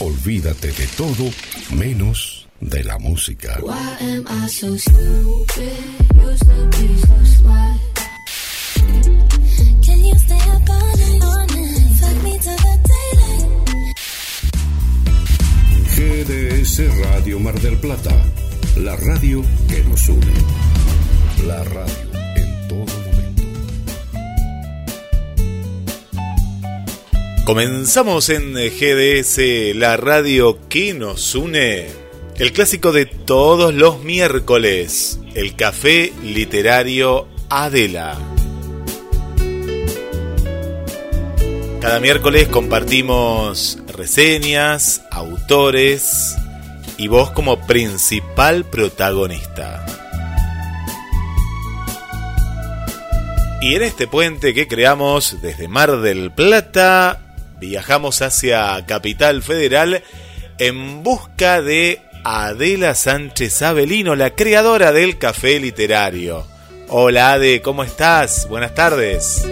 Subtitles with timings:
[0.00, 1.30] Olvídate de todo
[1.70, 3.60] menos de la música.
[15.96, 18.10] GDS Radio Mar del Plata,
[18.76, 20.34] la radio que nos une.
[21.46, 21.94] La radio
[22.34, 23.03] en todo
[27.44, 31.88] Comenzamos en GDS, la radio que nos une.
[32.38, 38.18] El clásico de todos los miércoles, el café literario Adela.
[41.82, 46.36] Cada miércoles compartimos reseñas, autores
[46.96, 49.84] y vos como principal protagonista.
[53.60, 57.23] Y en este puente que creamos desde Mar del Plata,
[57.66, 60.02] viajamos hacia Capital Federal
[60.58, 66.46] en busca de Adela Sánchez Avelino, la creadora del café literario.
[66.88, 68.46] Hola Ade, ¿cómo estás?
[68.48, 69.42] Buenas tardes.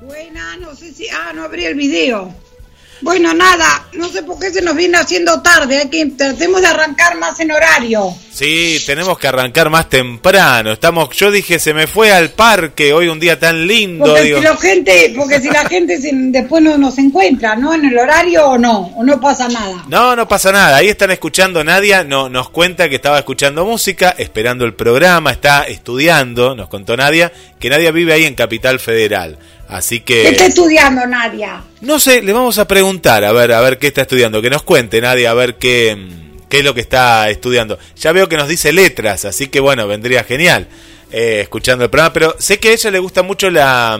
[0.00, 1.08] Buena, no sé si...
[1.08, 2.32] Ah, no abrí el video.
[3.02, 6.66] Bueno, nada, no sé por qué se nos viene haciendo tarde, hay que tratemos de
[6.68, 8.14] arrancar más en horario.
[8.32, 10.70] Sí, tenemos que arrancar más temprano.
[10.72, 14.04] Estamos, yo dije, se me fue al parque hoy un día tan lindo.
[14.04, 17.72] Porque si la gente, porque si la gente después no nos encuentra, ¿no?
[17.72, 19.84] En el horario o no, o no pasa nada.
[19.88, 20.76] No, no pasa nada.
[20.76, 25.62] Ahí están escuchando Nadia, no, nos cuenta que estaba escuchando música, esperando el programa, está
[25.62, 29.38] estudiando, nos contó Nadia, que Nadia vive ahí en Capital Federal.
[29.68, 30.22] Así que.
[30.22, 31.62] ¿Qué está estudiando Nadia?
[31.80, 34.62] No sé, le vamos a preguntar, a ver, a ver qué está estudiando, que nos
[34.62, 35.96] cuente Nadia, a ver qué,
[36.48, 37.78] qué es lo que está estudiando.
[37.96, 40.68] Ya veo que nos dice letras, así que bueno, vendría genial
[41.10, 43.98] eh, escuchando el programa, pero sé que a ella le gusta mucho la,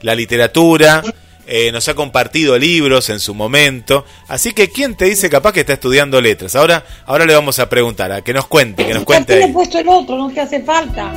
[0.00, 1.02] la literatura,
[1.46, 5.60] eh, nos ha compartido libros en su momento, así que ¿quién te dice capaz que
[5.60, 6.56] está estudiando letras?
[6.56, 9.34] Ahora, ahora le vamos a preguntar, a que nos cuente, que nos cuente.
[9.34, 10.16] ¿Por qué le he puesto el otro?
[10.16, 11.12] No te hace falta.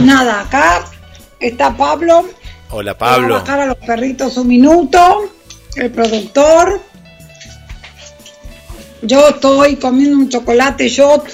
[0.00, 0.84] Nada, acá
[1.40, 2.28] está Pablo.
[2.70, 3.34] Hola Pablo.
[3.34, 5.30] Va a bajar a los perritos un minuto.
[5.74, 6.80] El productor.
[9.02, 11.24] Yo estoy comiendo un chocolate shot.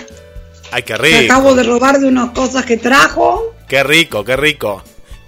[0.71, 1.19] Ay, qué rico.
[1.19, 3.55] Me acabo de robar de unas cosas que trajo.
[3.69, 4.83] Qué rico, qué rico.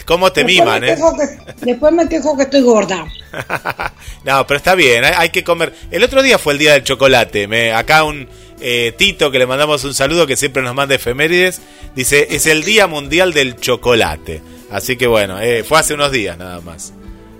[0.04, 0.96] ¿Cómo te después miman, me eh?
[0.96, 3.06] Que, después me quejo que estoy gorda.
[4.24, 5.72] no, pero está bien, hay, hay, que comer.
[5.90, 7.48] El otro día fue el día del chocolate.
[7.48, 8.28] Me, acá un
[8.60, 11.60] eh, Tito, que le mandamos un saludo, que siempre nos manda efemérides,
[11.94, 14.42] dice, es el Día Mundial del Chocolate.
[14.74, 16.92] Así que bueno, eh, fue hace unos días nada más.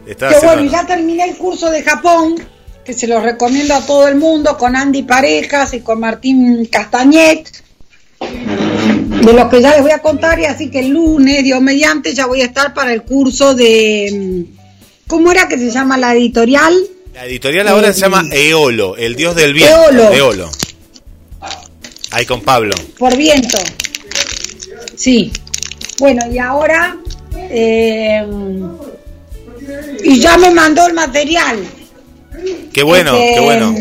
[0.07, 2.37] Estaba que bueno, ya terminé el curso de Japón,
[2.85, 7.51] que se lo recomiendo a todo el mundo, con Andy Parejas y con Martín Castañet,
[8.21, 12.15] de los que ya les voy a contar, y así que el lunes, Dios mediante,
[12.15, 14.45] ya voy a estar para el curso de...
[15.09, 16.73] ¿Cómo era que se llama la editorial?
[17.15, 19.75] La editorial ahora eh, se llama Eolo, el dios del viento.
[19.75, 20.13] Eolo.
[20.13, 20.51] Eolo.
[22.13, 22.77] Ahí con Pablo.
[22.97, 23.59] Por viento.
[24.95, 25.33] Sí.
[25.99, 26.97] Bueno, y ahora...
[27.51, 28.27] Eh,
[30.03, 31.59] y ya me mandó el material.
[32.73, 33.75] Qué bueno, Este, qué bueno.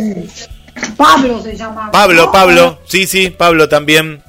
[0.95, 1.91] Pablo se llama.
[1.91, 4.21] Pablo, Pablo, sí, sí, Pablo también.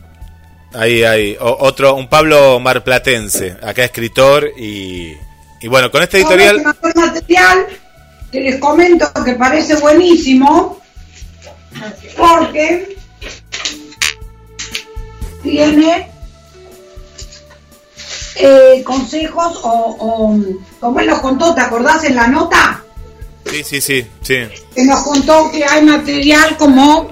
[0.75, 5.13] Ahí o- otro, un Pablo marplatense, acá escritor y,
[5.61, 6.63] y bueno, con este editorial...
[6.63, 7.67] Pablo me mandó el material
[8.33, 10.81] que les comento que parece buenísimo
[12.17, 12.97] porque
[15.43, 16.09] tiene
[18.37, 20.41] eh, consejos o, o
[20.81, 22.83] como él nos contó, ¿te acordás en la nota?
[23.51, 24.37] Sí, sí, sí, sí.
[24.75, 27.11] que nos contó que hay material como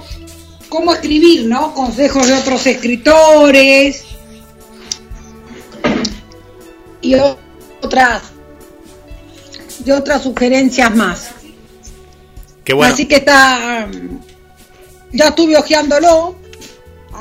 [0.69, 1.73] cómo escribir, ¿no?
[1.73, 4.03] Consejos de otros escritores
[7.01, 8.23] y otras
[9.85, 11.29] y otras sugerencias más.
[12.63, 12.93] Qué bueno.
[12.93, 13.87] Así que está
[15.11, 16.35] ya estuve hojeándolo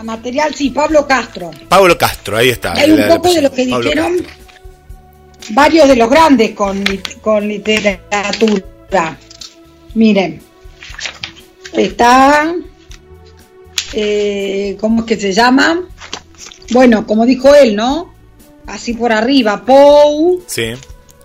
[0.03, 1.51] material sí, Pablo Castro.
[1.69, 2.73] Pablo Castro, ahí está.
[2.75, 4.35] Hay un poco de lo que Pablo dijeron Castro.
[5.51, 6.85] varios de los grandes con,
[7.21, 9.17] con literatura.
[9.94, 10.41] Miren,
[11.73, 12.55] está,
[13.93, 15.81] eh, ¿cómo es que se llama?
[16.71, 18.12] Bueno, como dijo él, ¿no?
[18.67, 20.73] Así por arriba, Poe, Sí.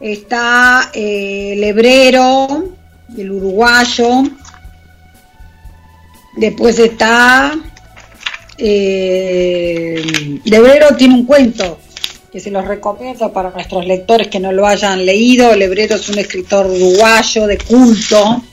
[0.02, 2.66] está eh, el hebrero,
[3.18, 4.24] el uruguayo,
[6.36, 7.56] después está,
[8.58, 10.02] eh,
[10.44, 11.80] el hebrero tiene un cuento
[12.32, 16.10] que se los recomiendo para nuestros lectores que no lo hayan leído, el hebrero es
[16.10, 18.44] un escritor uruguayo de culto,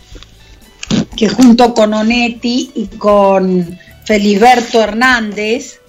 [1.16, 5.80] que junto con Onetti y con Feliberto Hernández,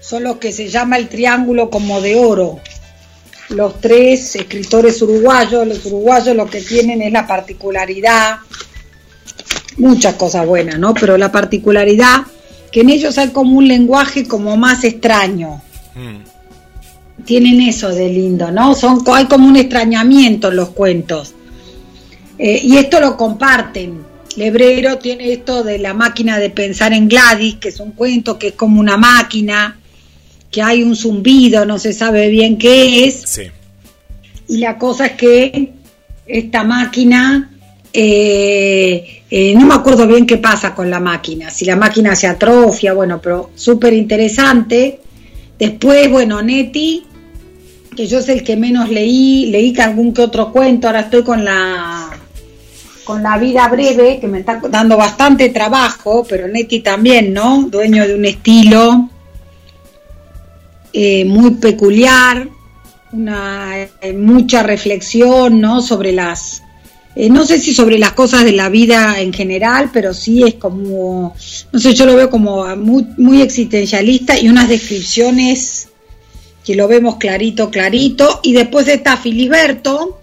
[0.00, 2.60] son los que se llama el triángulo como de oro.
[3.50, 5.66] los tres escritores uruguayos.
[5.66, 8.38] Los uruguayos lo que tienen es la particularidad,
[9.76, 10.94] muchas cosas buenas, ¿no?
[10.94, 12.22] Pero la particularidad
[12.70, 15.60] que en ellos hay como un lenguaje como más extraño.
[15.94, 17.24] Mm.
[17.24, 18.74] Tienen eso de lindo, ¿no?
[18.74, 21.34] Son, hay como un extrañamiento en los cuentos.
[22.38, 24.06] Eh, y esto lo comparten.
[24.36, 28.48] Lebrero tiene esto de la máquina de pensar en Gladys, que es un cuento que
[28.48, 29.78] es como una máquina,
[30.50, 33.22] que hay un zumbido, no se sabe bien qué es.
[33.26, 33.42] Sí.
[34.48, 35.72] Y la cosa es que
[36.26, 37.50] esta máquina,
[37.92, 42.26] eh, eh, no me acuerdo bien qué pasa con la máquina, si la máquina se
[42.26, 45.00] atrofia, bueno, pero súper interesante.
[45.58, 47.04] Después, bueno, Neti,
[47.96, 51.22] que yo es el que menos leí, leí que algún que otro cuento, ahora estoy
[51.22, 52.10] con la
[53.04, 57.66] con la vida breve, que me está dando bastante trabajo, pero Neti también, ¿no?
[57.70, 59.08] Dueño de un estilo
[60.92, 62.48] eh, muy peculiar,
[64.14, 65.80] mucha reflexión, ¿no?
[65.80, 66.62] Sobre las,
[67.18, 70.54] eh, no sé si sobre las cosas de la vida en general, pero sí es
[70.54, 71.34] como,
[71.72, 75.88] no sé, yo lo veo como muy, muy existencialista y unas descripciones
[76.64, 78.38] que lo vemos clarito, clarito.
[78.44, 80.20] Y después está Filiberto,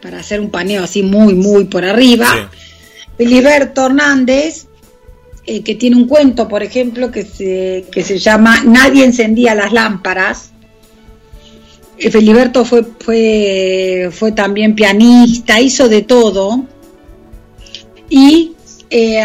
[0.00, 2.50] para hacer un paneo así muy, muy por arriba.
[3.18, 4.68] Filiberto Hernández,
[5.44, 9.70] eh, que tiene un cuento, por ejemplo, que se, que se llama Nadie encendía las
[9.70, 10.52] lámparas.
[11.98, 16.64] Eh, Filiberto fue, fue, fue también pianista, hizo de todo.
[18.08, 18.52] Y
[18.90, 19.22] eh,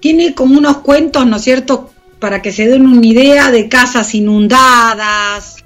[0.00, 4.14] tiene como unos cuentos, ¿no es cierto?, para que se den una idea de casas
[4.14, 5.56] inundadas,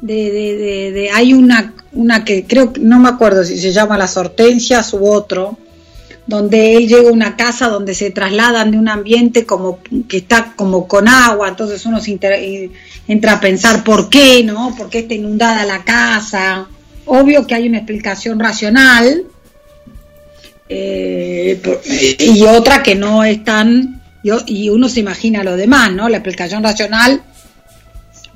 [0.00, 4.16] de, de, de, hay una, una que creo no me acuerdo si se llama Las
[4.16, 5.56] Hortensias u otro,
[6.28, 10.52] donde él llega a una casa donde se trasladan de un ambiente como que está
[10.54, 12.18] como con agua, entonces uno se
[13.08, 14.74] entra a pensar por qué, ¿no?
[14.76, 16.68] ¿Por qué está inundada la casa?
[17.06, 19.24] Obvio que hay una explicación racional
[20.68, 21.58] eh,
[22.18, 24.02] y otra que no es tan...
[24.46, 26.10] Y uno se imagina lo demás, ¿no?
[26.10, 27.22] La explicación racional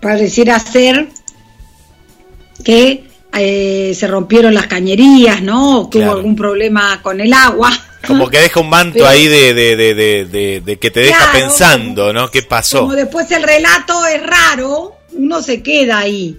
[0.00, 1.08] pareciera ser
[2.64, 3.04] que
[3.34, 5.88] eh, se rompieron las cañerías, ¿no?
[5.92, 7.70] Hubo algún problema con el agua.
[8.06, 12.30] Como que deja un manto ahí de, de, que te deja pensando, ¿no?
[12.30, 12.80] ¿Qué pasó?
[12.80, 16.36] Como después el relato es raro, uno se queda ahí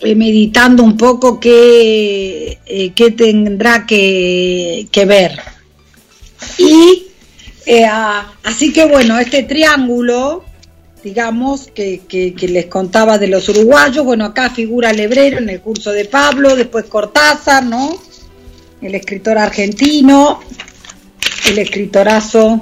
[0.00, 5.38] eh, meditando un poco qué, eh, qué tendrá que, que, ver.
[6.56, 7.06] Y
[8.44, 10.44] así que bueno, este triángulo
[11.02, 14.04] digamos, que, que, les contaba de los uruguayos.
[14.04, 18.00] Bueno, acá figura Lebrero en el curso de Pablo, después Cortázar, ¿no?
[18.80, 20.40] El escritor argentino,
[21.48, 22.60] el escritorazo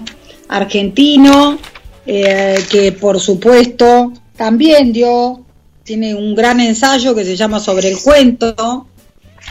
[0.49, 1.59] argentino,
[2.07, 5.45] eh, que por supuesto también dio,
[5.85, 8.87] tiene un gran ensayo que se llama Sobre el cuento,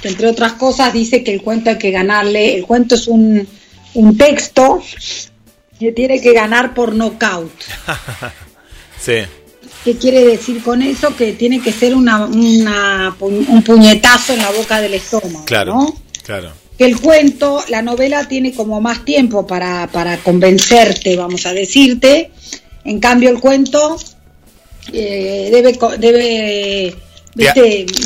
[0.01, 3.47] que entre otras cosas dice que el cuento hay que ganarle, el cuento es un,
[3.93, 4.81] un texto
[5.79, 7.51] que tiene que ganar por nocaut.
[9.83, 11.15] ¿Qué quiere decir con eso?
[11.15, 15.45] Que tiene que ser una, un puñetazo en la boca del estómago.
[15.45, 16.51] Claro, claro.
[16.77, 22.31] Que el cuento, la novela tiene como más tiempo para, para convencerte, vamos a decirte.
[22.83, 23.97] En cambio, el cuento
[24.93, 26.95] eh, debe, debe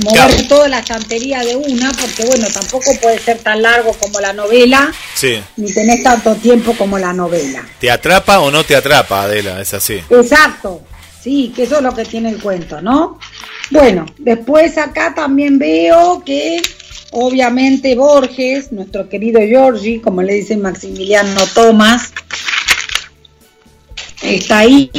[0.03, 4.33] mover toda la estantería de una, porque bueno, tampoco puede ser tan largo como la
[4.33, 5.41] novela, sí.
[5.57, 7.65] ni tenés tanto tiempo como la novela.
[7.79, 9.61] ¿Te atrapa o no te atrapa, Adela?
[9.61, 10.01] Es así.
[10.09, 10.81] Exacto.
[11.21, 13.19] Sí, que eso es lo que tiene el cuento, ¿no?
[13.69, 16.61] Bueno, después acá también veo que
[17.11, 22.11] obviamente Borges, nuestro querido Giorgi, como le dice Maximiliano Tomás,
[24.21, 24.89] está ahí.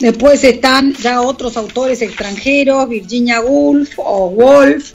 [0.00, 4.92] Después están ya otros autores extranjeros, Virginia Woolf o Wolf,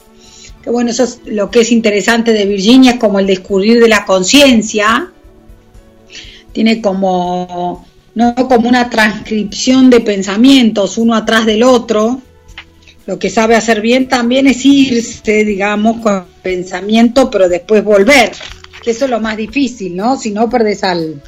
[0.61, 3.87] que bueno, eso es lo que es interesante de Virginia, es como el descubrir de
[3.87, 5.11] la conciencia.
[6.51, 12.21] Tiene como no como una transcripción de pensamientos uno atrás del otro.
[13.05, 18.33] Lo que sabe hacer bien también es irse, digamos, con pensamiento, pero después volver.
[18.83, 20.17] Que eso es lo más difícil, ¿no?
[20.17, 21.21] Si no, perdés al.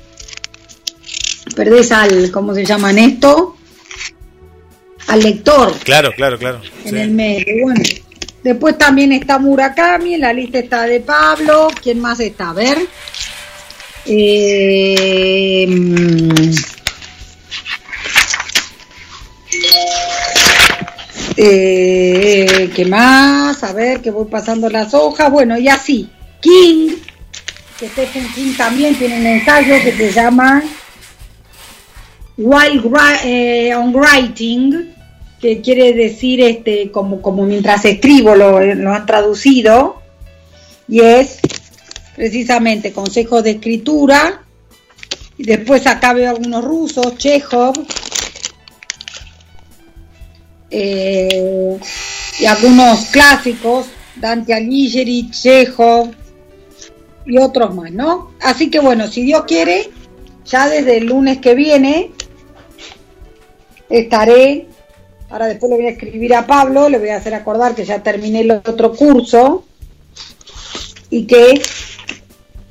[1.55, 2.29] Perdés al.
[2.31, 3.55] ¿Cómo se llaman esto?
[5.07, 5.77] Al lector.
[5.79, 6.61] Claro, claro, claro.
[6.85, 7.45] En el medio.
[7.63, 7.81] Bueno.
[8.43, 11.69] Después también está Murakami, en la lista está de Pablo.
[11.81, 12.49] ¿Quién más está?
[12.49, 12.77] A ver.
[14.05, 15.67] Eh,
[21.37, 23.63] Eh, ¿Qué más?
[23.63, 25.31] A ver, que voy pasando las hojas.
[25.31, 26.09] Bueno, y así.
[26.39, 26.97] King,
[27.79, 30.61] que Stephen King también tiene un ensayo que se llama
[32.41, 32.81] While
[33.23, 34.93] eh, on Writing,
[35.39, 40.01] que quiere decir este como, como mientras escribo lo, lo han traducido,
[40.87, 41.39] y es
[42.15, 44.43] precisamente consejos de escritura,
[45.37, 47.73] y después acá veo algunos rusos, Chekhov,
[50.71, 51.77] eh,
[52.39, 56.11] y algunos clásicos, Dante Alighieri, Chekhov
[57.25, 58.31] y otros más, ¿no?
[58.41, 59.91] Así que bueno, si Dios quiere,
[60.45, 62.11] ya desde el lunes que viene
[63.91, 64.67] estaré,
[65.29, 68.01] ahora después le voy a escribir a Pablo, le voy a hacer acordar que ya
[68.01, 69.65] terminé el otro curso
[71.09, 71.61] y que,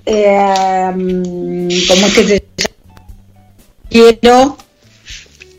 [0.07, 2.45] eh, ¿cómo es que se
[3.91, 4.57] Quiero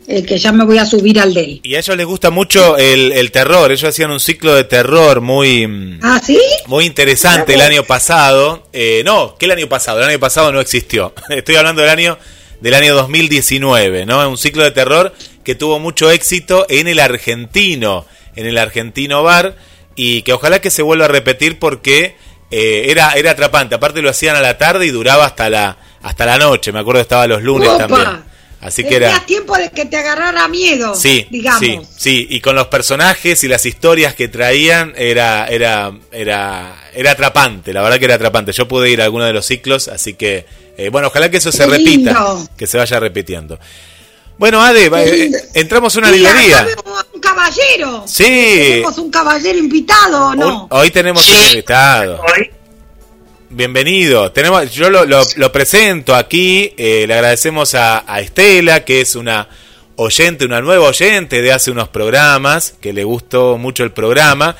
[0.08, 1.60] eh, que ya me voy a subir al de él.
[1.62, 5.20] Y a ellos les gusta mucho el, el terror, ellos hacían un ciclo de terror
[5.20, 5.98] muy...
[6.02, 6.40] ¿Ah, sí?
[6.66, 8.68] Muy interesante el año pasado.
[8.72, 10.00] Eh, no, ¿qué el año pasado?
[10.00, 11.14] El año pasado no existió.
[11.28, 12.18] Estoy hablando del año
[12.60, 14.28] del año 2019, ¿no?
[14.28, 15.12] Un ciclo de terror
[15.44, 18.06] que tuvo mucho éxito en el argentino,
[18.36, 19.56] en el argentino bar
[19.96, 22.16] y que ojalá que se vuelva a repetir porque
[22.50, 23.74] eh, era era atrapante.
[23.74, 26.72] Aparte lo hacían a la tarde y duraba hasta la hasta la noche.
[26.72, 27.86] Me acuerdo que estaba los lunes Opa.
[27.86, 28.32] también.
[28.60, 31.58] Así que era tiempo de que te agarrara miedo, Sí, digamos.
[31.58, 37.10] sí, sí, y con los personajes y las historias que traían era, era, era, era
[37.10, 38.52] atrapante, la verdad que era atrapante.
[38.52, 40.46] Yo pude ir a alguno de los ciclos, así que,
[40.78, 42.48] eh, bueno, ojalá que eso se Qué repita, lindo.
[42.56, 43.58] que se vaya repitiendo.
[44.42, 46.66] Bueno, Ade, va- Qué eh, entramos a una librería.
[47.14, 48.02] un caballero.
[48.08, 48.24] Sí.
[48.24, 50.62] Tenemos un caballero invitado, ¿o no?
[50.64, 52.20] Un- hoy tenemos un invitado.
[53.50, 54.32] Bienvenido.
[54.32, 56.74] Tenemos, yo lo, lo- lo presento aquí.
[56.76, 59.48] eh, le agradecemos a, a Estela, que es una
[59.94, 64.56] oyente, una nueva oyente de hace unos programas, que le gustó mucho el programa.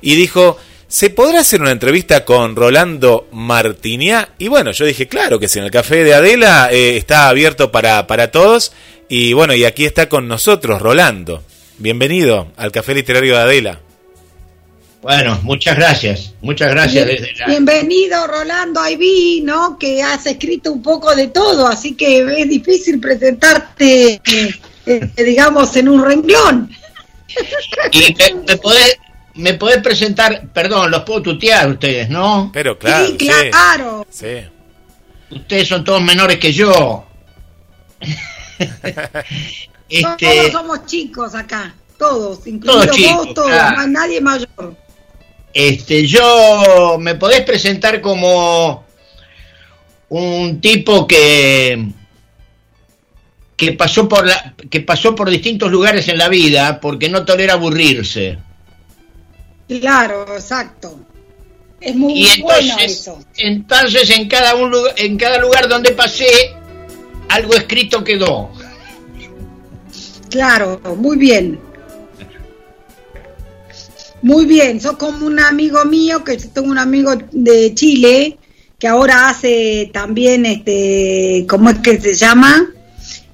[0.00, 0.58] Y dijo,
[0.88, 4.30] ¿se podrá hacer una entrevista con Rolando Martiniá?
[4.38, 7.70] Y bueno, yo dije, claro que sí, en el café de Adela eh, está abierto
[7.70, 8.72] para, para todos.
[9.12, 11.42] Y bueno, y aquí está con nosotros Rolando.
[11.78, 13.80] Bienvenido al Café Literario de Adela.
[15.02, 17.06] Bueno, muchas gracias, muchas gracias.
[17.06, 18.80] Bien- desde la- Bienvenido, Rolando.
[18.80, 19.78] Ahí vi, ¿no?
[19.78, 24.20] Que has escrito un poco de todo, así que es difícil presentarte, eh,
[24.86, 26.70] eh, digamos, en un renglón.
[27.92, 28.96] Y me, me podés,
[29.34, 32.50] me podés presentar, perdón, los puedo tutear ustedes, ¿no?
[32.52, 34.06] Pero claro, sí, claro.
[34.08, 34.36] sí.
[35.30, 37.06] Ustedes son todos menores que yo.
[40.00, 43.76] Todos este, somos chicos acá, todos, incluido Todos chicos, vos, todos, claro.
[43.76, 44.76] no hay nadie mayor.
[45.52, 48.84] este, yo, ¿me podés presentar como
[50.10, 51.86] un tipo que
[53.56, 57.54] que pasó por la, que pasó por distintos lugares en la vida porque no tolera
[57.54, 58.38] aburrirse?
[59.68, 60.98] Claro, exacto.
[61.80, 63.18] Es muy Y bueno entonces, eso.
[63.36, 66.54] entonces en cada un lugar, en cada lugar donde pasé,
[67.30, 68.50] algo escrito quedó.
[70.28, 71.58] Claro, muy bien.
[74.22, 78.38] Muy bien, sos como un amigo mío, que tengo un amigo de Chile,
[78.78, 82.66] que ahora hace también, este, ¿cómo es que se llama?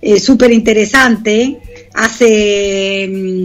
[0.01, 1.61] Eh, Súper interesante,
[1.95, 3.45] hace mm,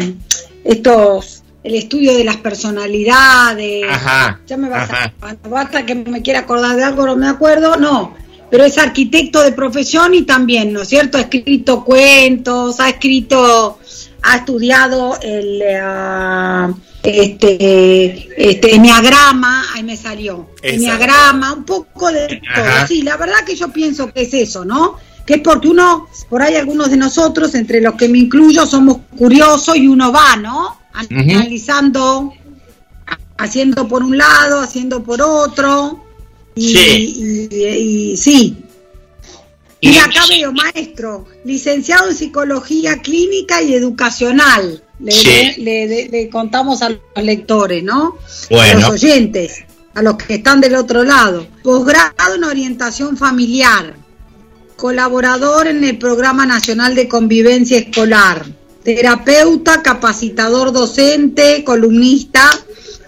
[0.65, 3.85] estos, el estudio de las personalidades.
[3.89, 5.11] Ajá, Ya me vas a,
[5.49, 8.20] basta que me quiera acordar de algo, no me acuerdo, no.
[8.51, 11.17] Pero es arquitecto de profesión y también, ¿no es cierto?
[11.17, 13.79] Ha escrito cuentos, ha escrito,
[14.21, 20.51] ha estudiado el ah, este, este enneagrama, ahí me salió.
[20.61, 22.87] Enneagrama, un poco de todo.
[22.87, 24.97] Sí, la verdad que yo pienso que es eso, ¿no?
[25.25, 28.97] Que es porque uno, por ahí algunos de nosotros, entre los que me incluyo, somos
[29.17, 30.77] curiosos y uno va, ¿no?
[30.93, 32.33] Analizando
[33.41, 36.03] haciendo por un lado, haciendo por otro.
[36.55, 37.47] Y, Sí.
[37.51, 38.57] y- y- sí.
[39.79, 44.83] Y- acá veo, maestro, licenciado en psicología clínica y educacional.
[44.99, 45.61] Le, Sí.
[45.61, 48.17] le- le- le contamos a los lectores, ¿no?
[48.51, 48.79] A Bueno.
[48.81, 49.63] los oyentes,
[49.95, 51.47] a los que están del otro lado.
[51.63, 53.95] Posgrado en orientación familiar.
[54.75, 58.45] Colaborador en el Programa Nacional de Convivencia Escolar.
[58.83, 62.49] Terapeuta, capacitador docente, columnista.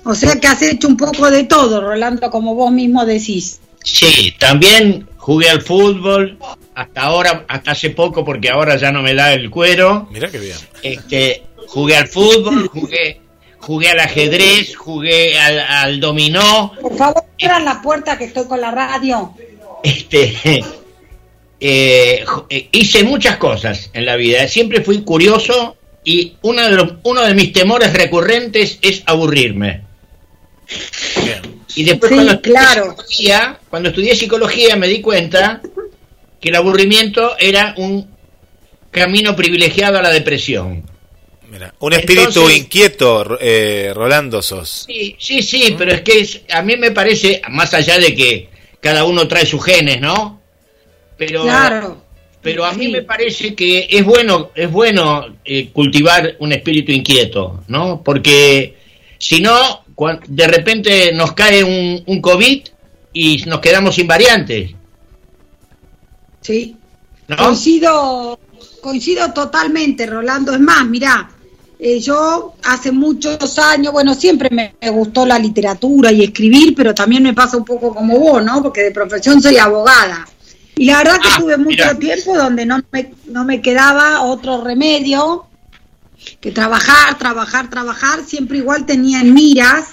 [0.03, 3.59] O sea que has hecho un poco de todo, Rolando, como vos mismo decís.
[3.83, 6.37] Sí, también jugué al fútbol,
[6.75, 10.07] hasta ahora, hasta hace poco, porque ahora ya no me da el cuero.
[10.11, 10.57] Mira qué bien.
[10.81, 13.21] Este, jugué al fútbol, jugué,
[13.59, 16.73] jugué al ajedrez, jugué al, al dominó.
[16.81, 19.33] Por favor, cierran la puerta que estoy con la radio.
[19.83, 20.37] Este,
[21.59, 24.47] eh, eh, hice muchas cosas en la vida.
[24.47, 29.92] Siempre fui curioso y uno de, los, uno de mis temores recurrentes es aburrirme.
[31.23, 31.41] Bien.
[31.75, 32.83] Y después Sí, cuando, estudié claro.
[32.83, 35.61] psicología, cuando estudié psicología me di cuenta
[36.39, 38.13] que el aburrimiento era un
[38.91, 40.83] camino privilegiado a la depresión.
[41.79, 44.85] un espíritu inquieto, eh, Rolando sos.
[44.87, 49.05] Sí, sí, sí, pero es que a mí me parece, más allá de que cada
[49.05, 50.41] uno trae sus genes, ¿no?
[51.17, 52.03] Pero, claro.
[52.41, 57.63] pero a mí me parece que es bueno, es bueno eh, cultivar un espíritu inquieto,
[57.67, 58.01] ¿no?
[58.03, 58.75] Porque
[59.17, 59.82] si no,
[60.27, 62.61] de repente nos cae un, un COVID
[63.13, 64.71] y nos quedamos sin variantes.
[66.41, 66.75] Sí.
[67.37, 68.39] Coincido,
[68.81, 70.53] coincido totalmente, Rolando.
[70.53, 71.29] Es más, mira,
[71.79, 77.23] eh, yo hace muchos años, bueno, siempre me, gustó la literatura y escribir, pero también
[77.23, 78.61] me pasa un poco como vos, ¿no?
[78.61, 80.27] Porque de profesión soy abogada.
[80.75, 84.63] Y la verdad que ah, tuve mucho tiempo donde no me, no me quedaba otro
[84.63, 85.45] remedio
[86.39, 88.23] que trabajar, trabajar, trabajar.
[88.25, 89.85] Siempre igual tenía en miras,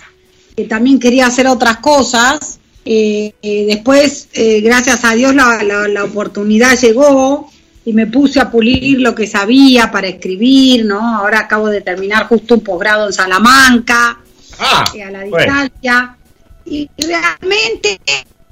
[0.57, 6.05] que también quería hacer otras cosas eh, eh, después, eh, gracias a Dios, la, la,
[6.05, 7.51] oportunidad llegó
[7.85, 11.17] y me puse a pulir lo que sabía para escribir, ¿no?
[11.17, 14.19] Ahora acabo de terminar justo un posgrado en Salamanca,
[14.59, 16.17] ah, a la distancia.
[16.65, 18.01] Y realmente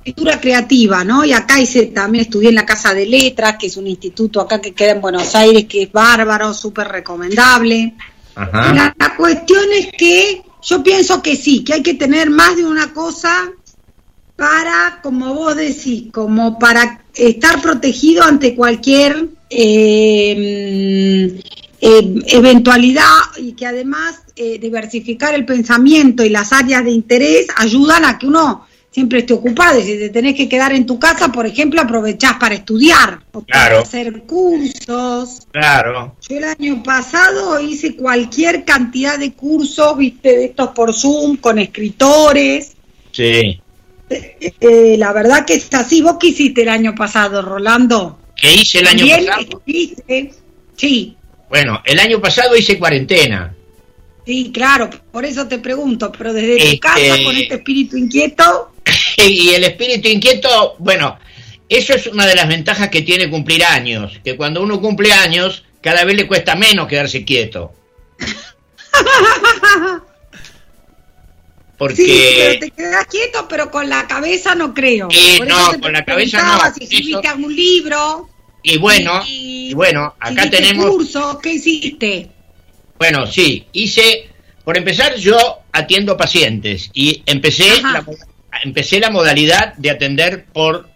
[0.09, 1.25] escritura creativa, ¿no?
[1.25, 4.61] Y acá hice, también estudié en la Casa de Letras, que es un instituto acá
[4.61, 7.95] que queda en Buenos Aires, que es bárbaro, súper recomendable.
[8.35, 12.93] la, cuestión es que yo pienso que sí, que hay que tener más de una
[12.93, 13.51] cosa
[14.37, 21.41] para, como vos decís, como para estar protegido ante cualquier eh,
[21.81, 28.05] eh, eventualidad y que además eh, diversificar el pensamiento y las áreas de interés ayudan
[28.05, 28.68] a que uno
[28.99, 29.79] siempre esté ocupado.
[29.79, 33.43] Y si te tenés que quedar en tu casa, por ejemplo, aprovechás para estudiar o
[33.43, 35.47] para hacer cursos.
[35.53, 36.17] Claro.
[36.29, 41.61] Yo el año pasado hice cualquier cantidad de cursos, viste, de estos por Zoom, con
[41.61, 42.73] escritores.
[43.13, 43.61] Sí.
[44.11, 46.03] Eh, la verdad que es así.
[46.03, 48.19] ¿Vos qué hiciste el año pasado, Rolando?
[48.35, 49.63] ¿Qué hice el año pasado?
[50.75, 51.17] Sí.
[51.49, 53.55] Bueno, el año pasado hice cuarentena.
[54.27, 58.73] Sí, claro, por eso te pregunto, pero desde tu este casa con este espíritu inquieto.
[59.27, 61.19] Y el espíritu inquieto, bueno,
[61.69, 65.65] eso es una de las ventajas que tiene cumplir años, que cuando uno cumple años,
[65.81, 67.73] cada vez le cuesta menos quedarse quieto.
[71.79, 71.95] Porque...
[71.95, 75.09] Sí, pero te quedas quieto, pero con la cabeza no creo.
[75.11, 76.75] Y no, con la cabeza no.
[76.75, 78.29] Si escribiste algún libro.
[78.65, 80.87] Y bueno, y, bueno, acá tenemos...
[80.87, 82.29] curso, ¿qué hiciste?
[82.99, 84.31] Bueno, sí, hice...
[84.65, 88.05] Por empezar, yo atiendo pacientes y empecé la,
[88.63, 90.89] empecé la modalidad de atender por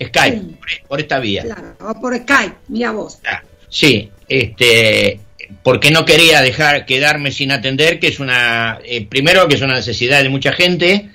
[0.00, 0.42] Skype,
[0.88, 1.42] por, esta vía.
[1.42, 3.18] Claro, por Skype, mira vos.
[3.26, 5.20] Ah, sí, este,
[5.62, 9.74] porque no quería dejar quedarme sin atender, que es una, eh, primero que es una
[9.74, 11.10] necesidad de mucha gente,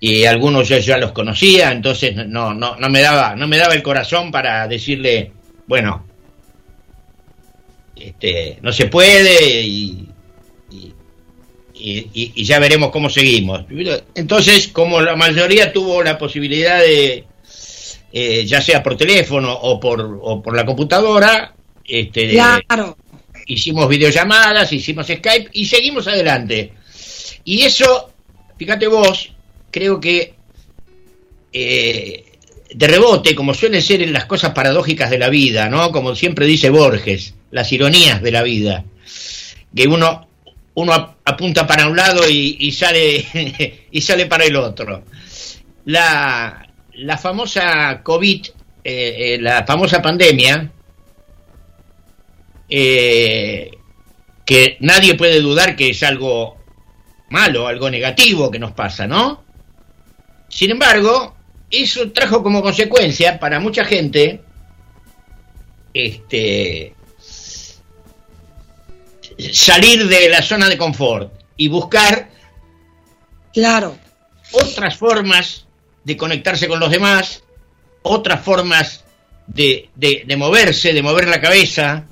[0.00, 3.74] y algunos yo ya los conocía, entonces no, no, no me daba, no me daba
[3.74, 5.32] el corazón para decirle,
[5.66, 6.06] bueno,
[7.96, 10.07] este, no se puede y,
[11.78, 13.64] y, ya veremos cómo seguimos.
[14.14, 17.24] Entonces, como la mayoría tuvo la posibilidad de,
[18.12, 22.96] eh, ya sea por teléfono o por, o por la computadora, este, claro
[23.48, 26.72] hicimos videollamadas, hicimos Skype y seguimos adelante.
[27.44, 28.12] Y eso,
[28.56, 29.32] fíjate vos,
[29.70, 30.34] creo que
[31.52, 32.24] eh,
[32.72, 35.90] de rebote, como suelen ser en las cosas paradójicas de la vida, ¿no?
[35.90, 38.84] Como siempre dice Borges, las ironías de la vida,
[39.74, 40.27] que uno,
[40.78, 43.26] uno apunta para un lado y, sale,
[43.90, 45.02] y sale para el otro.
[45.86, 48.46] La, la famosa COVID,
[48.84, 50.70] eh, eh, la famosa pandemia,
[52.68, 53.70] eh,
[54.44, 56.58] que nadie puede dudar que es algo
[57.30, 59.42] malo, algo negativo que nos pasa, ¿no?
[60.48, 61.34] Sin embargo,
[61.72, 64.42] eso trajo como consecuencia para mucha gente
[65.92, 66.94] este
[69.52, 72.30] salir de la zona de confort y buscar
[73.52, 73.96] claro
[74.52, 75.66] otras formas
[76.04, 77.42] de conectarse con los demás,
[78.02, 79.04] otras formas
[79.46, 82.06] de, de moverse, de mover la cabeza,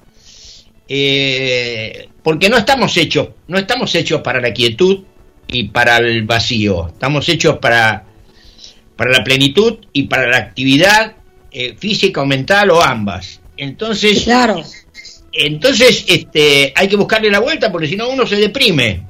[0.89, 5.05] eh, porque no estamos hechos, no estamos hechos para la quietud
[5.49, 8.05] y para el vacío, estamos hechos para,
[8.97, 11.17] para la plenitud y para la actividad
[11.51, 13.41] eh, física o mental o ambas.
[13.57, 14.63] Entonces, claro.
[15.39, 19.03] Entonces este, hay que buscarle la vuelta porque si no uno se deprime.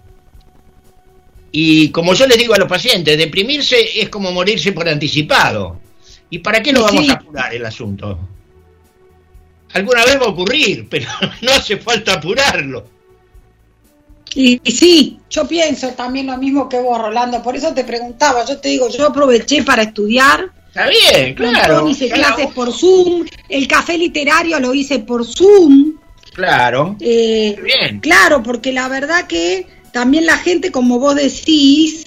[1.53, 5.81] Y como yo les digo a los pacientes, deprimirse es como morirse por anticipado.
[6.29, 8.19] ¿Y para qué lo vamos a apurar el asunto?
[9.77, 11.09] alguna vez va a ocurrir, pero
[11.43, 12.85] no hace falta apurarlo.
[14.35, 18.59] Y, sí, yo pienso también lo mismo que vos, Rolando, por eso te preguntaba, yo
[18.59, 20.51] te digo, yo aproveché para estudiar.
[20.69, 21.89] Está bien, claro.
[21.89, 25.95] hice clases por Zoom, el café literario lo hice por Zoom.
[26.37, 26.97] Claro.
[27.01, 27.99] Eh, Bien.
[28.01, 32.05] Claro, porque la verdad que también la gente, como vos decís,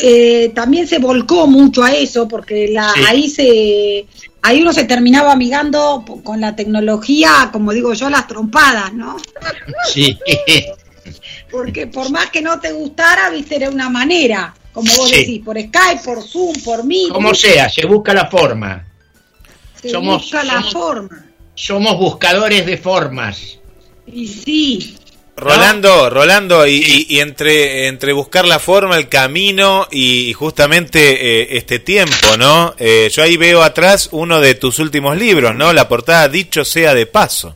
[0.00, 3.00] eh, también se volcó mucho a eso, porque la, Sí.
[3.08, 4.06] ahí se
[4.42, 9.16] ahí uno se terminaba amigando con la tecnología, como digo yo, las trompadas, ¿no?
[9.92, 10.16] Sí.
[11.50, 15.16] Porque por más que no te gustara, viste, era una manera, como vos Sí.
[15.18, 18.84] decís, por Skype, por Zoom, por mí, Como sea, se busca la forma.
[19.80, 21.25] se somos- busca la somos- forma.
[21.56, 23.58] Somos buscadores de formas.
[24.06, 24.96] Y sí,
[25.38, 31.00] Rolando, Rolando, y, y- y entre, entre buscar la forma, el camino y, y justamente
[31.42, 32.74] eh, este tiempo, ¿no?
[32.78, 35.74] Eh, yo ahí veo atrás uno de tus últimos libros, ¿no?
[35.74, 37.54] La portada Dicho sea de paso.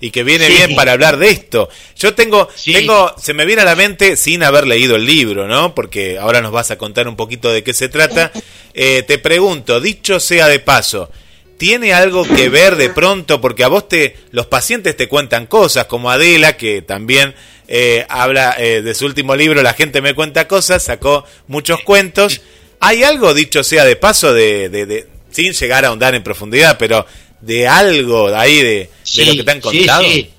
[0.00, 0.52] Y que viene Sí.
[0.54, 1.68] bien para hablar de esto.
[1.96, 2.72] Yo tengo, Sí.
[2.72, 5.74] tengo, se me viene a la mente sin haber leído el libro, ¿no?
[5.74, 8.30] Porque ahora nos vas a contar un poquito de qué se trata.
[8.80, 11.10] Eh, te pregunto, dicho sea de paso,
[11.58, 13.40] ¿Tiene algo que ver de pronto?
[13.40, 17.34] Porque a vos te, los pacientes te cuentan cosas, como Adela, que también
[17.66, 22.40] eh, habla eh, de su último libro, La gente me cuenta cosas, sacó muchos cuentos.
[22.80, 26.78] ¿Hay algo, dicho sea de paso, de, de, de- sin llegar a ahondar en profundidad,
[26.78, 27.04] pero
[27.40, 30.02] de algo de ahí, de, de lo que te han sí, contado?
[30.04, 30.30] Sí,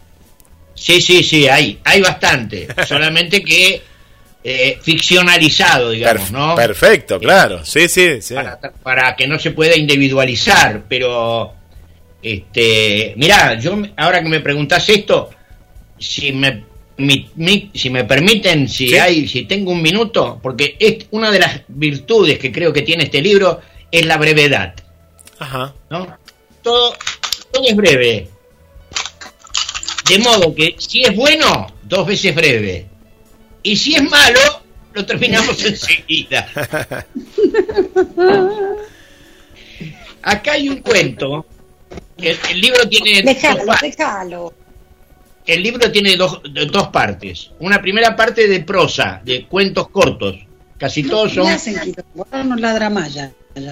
[0.74, 2.68] sí, sí, sí, hay, hay bastante.
[2.88, 3.82] Solamente que
[4.44, 6.56] eh, ficcionalizado, digamos, ¿no?
[6.56, 7.66] Perfecto, claro.
[7.66, 8.34] Sí, sí, sí.
[8.36, 11.54] Para, para que no se pueda individualizar, pero
[12.22, 15.30] este, mirá, yo ahora que me preguntás esto,
[15.98, 18.98] si me mi- mi- si me permiten, si Sí.
[18.98, 23.06] hay, si tengo un minuto, porque es una de las virtudes que creo que tiene
[23.06, 24.74] este libro es la brevedad.
[25.40, 25.74] Ajá.
[25.90, 26.18] ¿no?
[26.62, 26.94] Todo,
[27.54, 28.28] todo es breve.
[30.10, 32.86] De modo que si es bueno, dos veces breve.
[33.64, 34.40] Y si es malo,
[34.94, 36.48] lo terminamos enseguida.
[40.22, 41.46] Acá hay un cuento.
[42.18, 44.54] El, el libro tiene dos déjalo, pa- déjalo.
[45.48, 46.42] el libro tiene dos,
[46.72, 47.52] dos partes.
[47.60, 50.36] Una primera parte de prosa, de cuentos cortos.
[50.78, 51.74] Casi todos son se-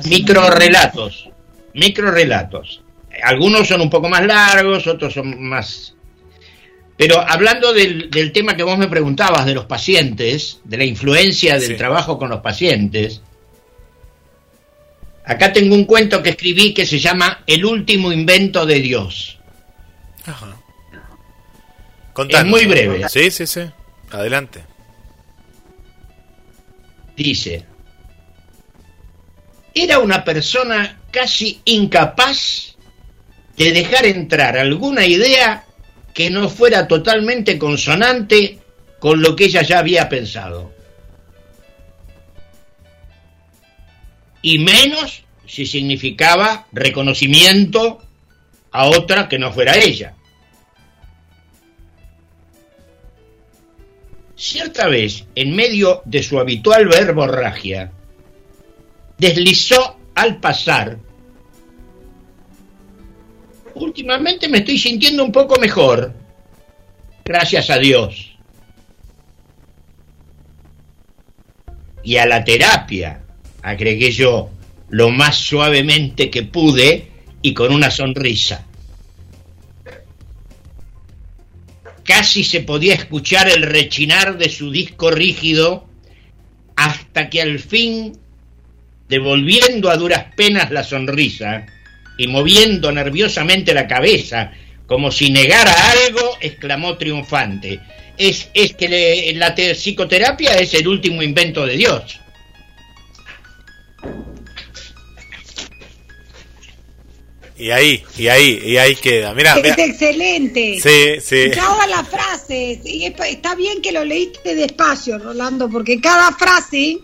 [0.10, 1.30] microrelatos.
[1.74, 2.82] Microrelatos.
[3.24, 5.94] Algunos son un poco más largos, otros son más.
[6.98, 11.60] Pero hablando del, del tema que vos me preguntabas de los pacientes, de la influencia
[11.60, 11.76] del Sí.
[11.78, 13.22] trabajo con los pacientes,
[15.24, 19.38] acá tengo un cuento que escribí que se llama El último invento de Dios.
[20.26, 20.58] Ajá.
[22.14, 22.50] Contanos.
[22.50, 23.08] muy breve.
[23.10, 23.62] Sí, sí, sí.
[24.10, 24.64] Adelante.
[27.16, 27.64] Dice,
[29.74, 32.76] era una persona casi incapaz
[33.56, 35.64] de dejar entrar alguna idea
[36.18, 38.58] que no fuera totalmente consonante
[38.98, 40.74] con lo que ella ya había pensado.
[44.42, 48.02] Y menos si significaba reconocimiento
[48.72, 50.16] a otra que no fuera ella.
[54.36, 57.92] Cierta vez, en medio de su habitual verborragia,
[59.20, 60.98] deslizó al pasar.
[63.80, 66.12] Últimamente me estoy sintiendo un poco mejor,
[67.24, 68.36] gracias a Dios.
[72.04, 73.22] Y a la terapia,
[73.62, 74.50] agregué yo,
[74.90, 77.08] lo más suavemente que pude
[77.42, 78.66] y con una sonrisa.
[82.04, 85.88] Casi se podía escuchar el rechinar de su disco rígido
[86.76, 88.18] hasta que al fin,
[89.08, 91.66] devolviendo a duras penas la sonrisa
[92.18, 94.52] y moviendo nerviosamente la cabeza
[94.86, 97.80] como si negara algo, exclamó triunfante.
[98.18, 102.20] Es, es que le- la te- psicoterapia es el último invento de Dios.
[107.60, 109.34] Y ahí, y ahí, y ahí queda.
[109.34, 110.80] Mira, Es excelente.
[110.80, 111.50] Sí, sí.
[112.04, 112.80] Frases.
[112.86, 116.98] Y es- está bien que lo leíste despacio, Rolando, porque cada frase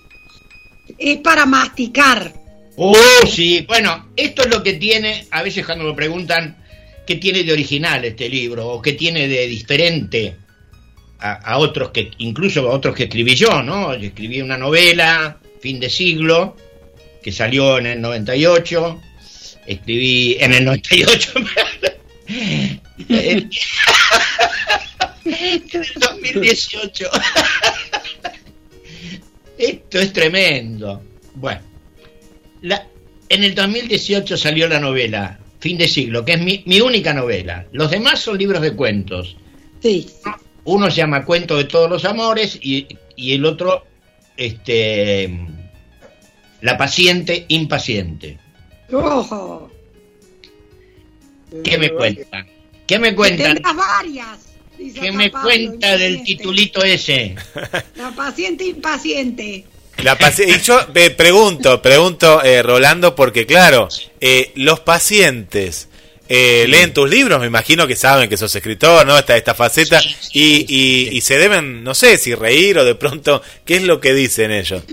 [0.97, 2.31] es para masticar.
[2.75, 3.65] Oh, sí.
[3.67, 6.57] Bueno, esto es lo que tiene, a veces cuando me preguntan
[7.05, 10.35] qué tiene de original este libro o qué tiene de diferente
[11.19, 13.93] a, a otros que, incluso a otros que escribí yo, ¿no?
[13.95, 16.55] Yo escribí una novela, Fin de siglo,
[17.23, 19.01] que salió en el 98.
[19.65, 21.33] Escribí en el 98.
[23.07, 23.49] en el
[25.95, 27.09] 2018.
[29.57, 31.01] Esto es tremendo.
[31.35, 31.61] Bueno,
[32.63, 32.87] la-
[33.29, 37.65] en el 2018 salió la novela Fin de siglo, que es mi, mi única novela.
[37.71, 39.37] Los demás son libros de cuentos.
[39.81, 40.05] Sí.
[40.65, 43.85] Uno se llama Cuento de todos los amores y, y el otro,
[44.35, 45.29] este,
[46.59, 48.37] La paciente impaciente.
[48.91, 49.71] Ojo.
[51.63, 52.45] ¿Qué me cuentan?
[52.85, 53.61] ¿Qué me cuentan?
[53.63, 54.49] Varias.
[54.77, 57.35] ¿Qué me Pablo, cuenta del titulito ese?
[57.95, 59.65] La paciente impaciente.
[59.97, 63.87] La y yo eh, pregunto, pregunto, eh, Rolando, porque claro,
[64.19, 65.87] eh, los pacientes
[66.27, 69.17] eh, leen tus libros, me imagino que saben que sos escritor, ¿no?
[69.17, 71.15] Esta, esta faceta, Sí, sí, y, sí, y, sí.
[71.17, 74.51] y se deben, no sé, si reír o de pronto, ¿qué es lo que dicen
[74.51, 74.83] ellos?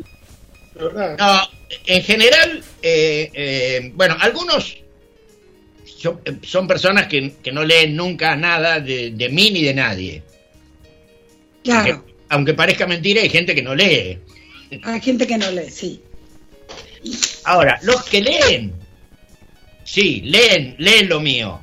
[0.78, 1.48] No,
[1.86, 4.76] en general, eh, eh, bueno, algunos
[5.86, 10.22] son, son personas que, que no leen nunca nada de, de mí ni de nadie.
[11.62, 11.94] Claro.
[11.94, 14.18] Aunque, aunque parezca mentira, hay gente que no lee.
[14.84, 16.00] Hay gente que no lee, sí.
[17.44, 18.72] Ahora, los que leen,
[19.84, 21.60] sí, leen, leen lo mío.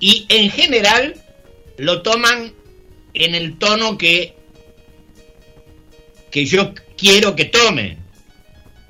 [0.00, 1.14] Y en general
[1.78, 2.52] lo toman
[3.14, 4.34] en el tono que,
[6.30, 7.98] que yo quiero que tomen.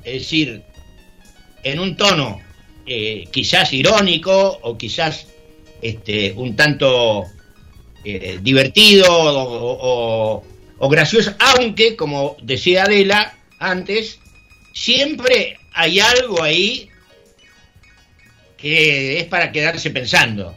[0.02, 0.62] Es decir,
[1.62, 2.40] en un tono
[2.86, 5.26] eh, quizás irónico o quizás
[5.82, 7.24] este, un tanto
[8.04, 10.44] eh, divertido o, o-
[10.78, 14.18] o gracioso, aunque, como decía Adela antes,
[14.74, 16.90] siempre hay algo ahí
[18.56, 20.56] que es para quedarse pensando.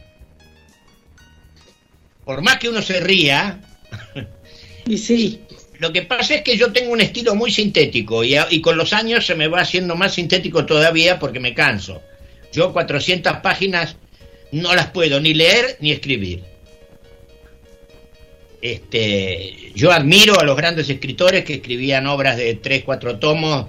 [2.24, 3.60] Por más que uno se ría,
[4.86, 5.40] Y sí.
[5.78, 8.92] lo que pasa es que yo tengo un estilo muy sintético y, y con los
[8.92, 12.02] años se me va haciendo más sintético todavía porque me canso.
[12.52, 13.96] Yo 400 páginas
[14.52, 16.49] no las puedo ni leer ni escribir.
[18.62, 23.66] Este, yo admiro a los grandes escritores que escribían obras de 3, 4 tomos,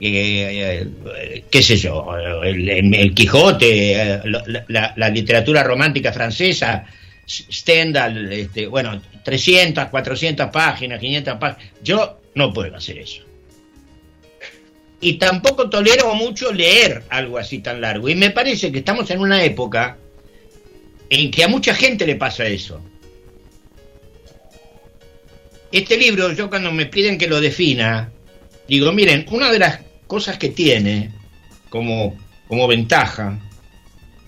[0.00, 0.84] eh,
[1.16, 2.06] eh, qué sé yo,
[2.42, 4.20] el, Quijote, eh,
[4.68, 6.84] la literatura romántica francesa,
[7.26, 11.72] Stendhal, este, bueno, 300, 400 páginas, 500 páginas.
[11.82, 13.22] Yo no puedo hacer eso.
[15.00, 18.08] Y tampoco tolero mucho leer algo así tan largo.
[18.08, 19.98] Y me parece que estamos en una época
[21.10, 22.80] en que a mucha gente le pasa eso.
[25.72, 28.12] Este libro, yo cuando me piden que lo defina,
[28.68, 31.10] digo, miren, una de las cosas que tiene
[31.70, 33.40] como, como ventaja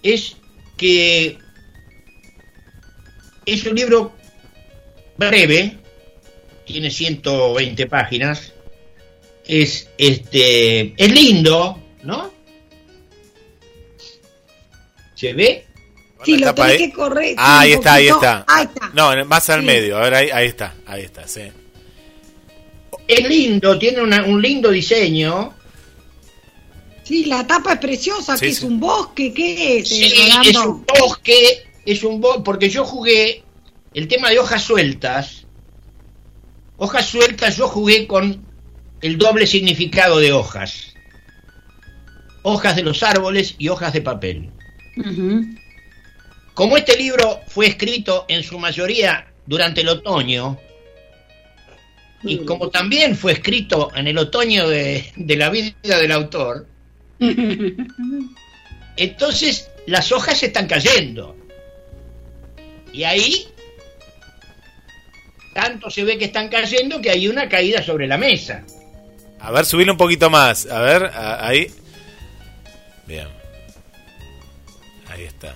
[0.02, 0.36] es
[0.78, 1.36] que
[3.44, 4.16] es un libro
[5.18, 5.76] breve,
[6.64, 8.54] tiene 120 páginas,
[9.46, 12.32] es este es lindo, ¿no?
[15.14, 15.63] ¿Se ve?
[16.24, 16.78] Sí, ¿La lo tenés ahí?
[16.78, 17.34] que correr.
[17.38, 18.44] Ah, ahí está, ahí está.
[18.48, 18.90] Ahí está.
[18.94, 19.66] No, más al Sí.
[19.66, 21.42] medio, a ver, ahí, ahí está, ahí está, sí.
[23.06, 25.52] Es lindo, tiene una- un lindo diseño.
[27.02, 28.58] Sí, la tapa es preciosa, Sí, que sí.
[28.58, 29.88] es un bosque, ¿qué es?
[29.88, 30.48] Sí, eh, Rolando?
[30.50, 33.44] es un bosque, es un bosque, porque yo jugué
[33.92, 35.44] el tema de hojas sueltas.
[36.78, 38.42] Hojas sueltas, yo jugué con
[39.02, 40.94] el doble significado de hojas.
[42.42, 44.50] Hojas de los árboles y hojas de papel.
[44.96, 45.44] Ujú.
[46.54, 50.58] Como este libro fue escrito en su mayoría durante el otoño,
[52.22, 56.66] y como también fue escrito en el otoño de, de la vida del autor,
[58.96, 61.36] entonces las hojas están cayendo.
[62.92, 63.48] Y ahí,
[65.52, 68.64] tanto se ve que están cayendo que hay una caída sobre la mesa.
[69.40, 71.66] A ver, subirle un poquito más, a ver, a- ahí.
[73.06, 73.28] Bien.
[75.08, 75.54] Ahí está.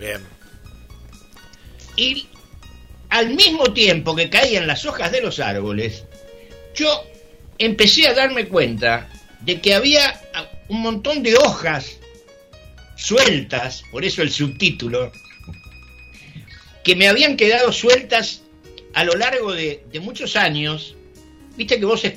[0.00, 0.22] Bien.
[1.96, 2.26] Y
[3.10, 6.04] al mismo tiempo que caían las hojas de los árboles,
[6.74, 7.04] yo
[7.58, 9.08] empecé a darme cuenta
[9.42, 10.18] de que había
[10.68, 11.98] un montón de hojas
[12.96, 15.12] sueltas, por eso el subtítulo,
[16.82, 18.42] que me habían quedado sueltas
[18.94, 20.96] a lo largo de, de muchos años.
[21.56, 22.16] Viste que vos eh,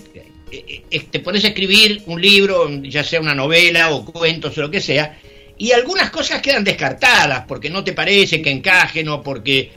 [0.51, 4.71] eh, te pones a escribir un libro, ya sea una novela o cuentos o lo
[4.71, 5.19] que sea,
[5.63, 9.71] y algunas cosas quedan descartadas porque no te parece que encajen o porque,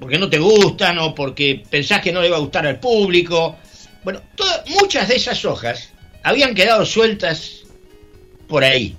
[0.00, 3.56] porque no te gustan o porque pensás que no le va a gustar al público.
[4.02, 4.22] Bueno,
[4.66, 5.90] muchas de esas hojas
[6.24, 7.60] habían quedado sueltas
[8.48, 8.96] por ahí.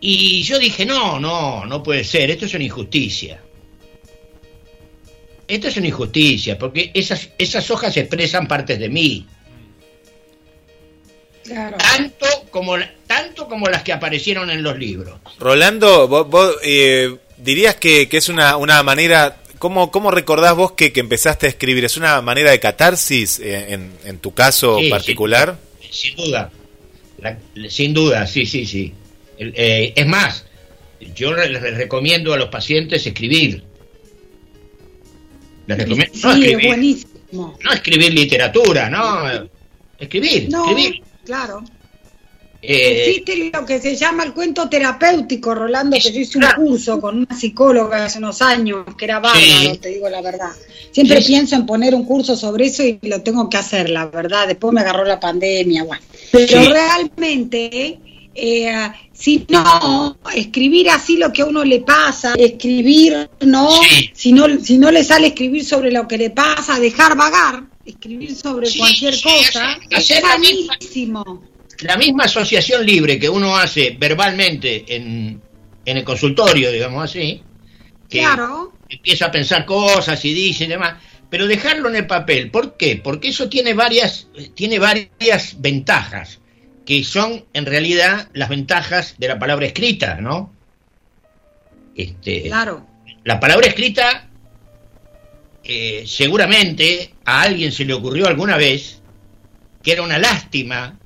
[0.00, 3.40] Y yo dije, no, no, no puede ser, esto es una injusticia.
[5.46, 9.28] Esto es una injusticia, porque esas, esas hojas expresan partes de mí,
[11.50, 11.76] Claro.
[11.78, 15.18] tanto como, tanto como las que aparecieron en los libros.
[15.38, 19.36] Rolando, vos, vos, eh, dirías que, que es una, una manera...
[19.58, 21.84] ¿Cómo, ¿Cómo recordás vos que, que empezaste a escribir?
[21.84, 25.58] ¿Es una manera de catarsis eh, en, en tu caso Sí, particular?
[25.90, 26.50] Sin duda,
[27.18, 27.36] La-
[27.68, 28.94] sin duda, sí, sí, sí.
[29.36, 30.46] El- eh, es más,
[31.14, 33.62] yo le- les recomiendo a los pacientes escribir.
[35.66, 37.58] Les recomiendo, no, Sí, es escribir buenísimo.
[37.62, 39.48] no escribir literatura, no.
[39.98, 41.02] Escribir, No, escribir.
[41.30, 41.62] Claro.
[42.60, 47.00] Eh, Existe lo que se llama el cuento terapéutico, Rolando, que yo hice un curso
[47.00, 50.50] con una psicóloga hace unos años, que era bárbaro, te digo la verdad.
[50.90, 54.48] Siempre pienso en poner un curso sobre eso y lo tengo que hacer, la verdad.
[54.48, 56.02] Después me agarró la pandemia, bueno.
[56.32, 57.98] Pero realmente,
[58.34, 63.70] eh, si no, escribir así lo que a uno le pasa, escribir, no,
[64.12, 68.34] si no, si no le sale escribir sobre lo que le pasa, dejar vagar, escribir
[68.34, 71.50] sobre cualquier cosa, es buenísimo
[71.82, 75.40] la misma asociación libre que uno hace verbalmente en,
[75.84, 77.42] el consultorio, digamos así,
[78.08, 78.24] que
[78.88, 83.00] empieza a pensar cosas y dice y demás, pero dejarlo en el papel, ¿por qué?
[83.02, 86.40] Porque eso tiene varias, tiene varias ventajas,
[86.86, 90.52] que son en realidad las ventajas de la palabra escrita, ¿no?
[91.96, 92.86] Este, claro.
[93.24, 94.29] La palabra escrita,
[95.72, 99.00] eh, seguramente a alguien se le ocurrió alguna vez
[99.84, 100.98] que era una lástima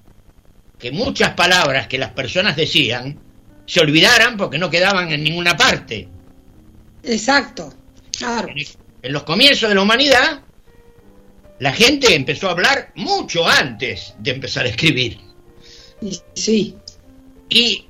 [0.78, 3.20] que muchas palabras que las personas decían
[3.66, 6.08] se olvidaran porque no quedaban en ninguna parte.
[7.02, 7.74] Exacto,
[8.16, 8.48] claro.
[9.02, 10.40] En, los comienzos de la humanidad,
[11.58, 15.20] la gente empezó a hablar mucho antes de empezar a escribir.
[16.32, 16.74] Sí.
[17.50, 17.86] Y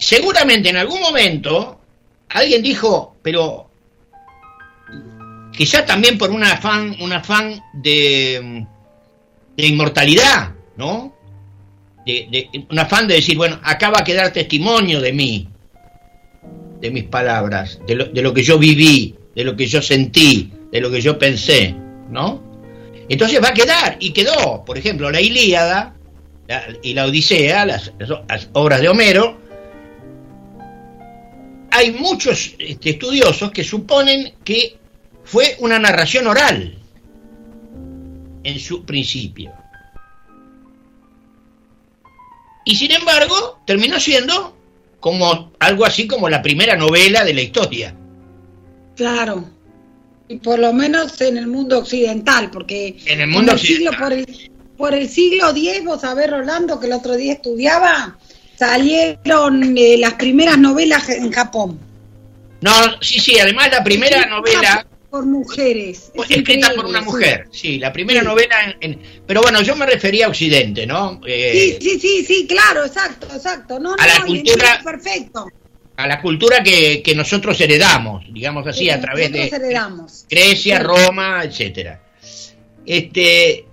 [0.00, 1.80] seguramente en algún momento
[2.28, 3.69] alguien dijo, pero
[5.60, 8.64] quizá también por un afán, un afán de,
[9.58, 11.14] de inmortalidad, ¿no?
[12.70, 15.48] un afán de decir, bueno, acá va a quedar testimonio de mí,
[16.80, 20.50] de mis palabras, de lo, de lo que yo viví, de lo que yo sentí,
[20.72, 21.74] de lo que yo pensé,
[22.08, 22.42] ¿no?
[23.10, 25.94] Entonces va a quedar, y quedó, por ejemplo, la Ilíada
[26.82, 27.92] y la Odisea, las,
[28.54, 29.38] obras de Homero,
[31.70, 34.79] hay muchos este, estudiosos que suponen que
[35.30, 36.76] fue una narración oral
[38.42, 39.52] en su principio.
[42.64, 44.56] Y sin embargo, terminó siendo
[44.98, 47.94] como algo así como la primera novela de la historia.
[48.96, 49.48] Claro.
[50.26, 53.92] Y por lo menos en el mundo occidental, porque en el mundo occidental.
[53.92, 58.18] Siglo, por, el, por el siglo X, vos sabés, Rolando, que el otro día estudiaba,
[58.58, 61.78] salieron eh, las primeras novelas en Japón.
[62.60, 66.12] No, sí, sí, además la primera novela por mujeres.
[66.28, 70.28] escrita por una mujer, sí, la primera novela en, Pero bueno, yo me refería a
[70.28, 71.20] Occidente, ¿no?
[71.26, 73.80] Eh, sí, sí, sí, sí, claro, exacto, exacto.
[73.80, 74.80] No, a la cultura...
[74.84, 75.46] Perfecto.
[75.96, 80.24] A la cultura que, nosotros heredamos, digamos así, a través de heredamos.
[80.30, 82.00] Grecia, Roma, etcétera.
[82.86, 83.66] Este...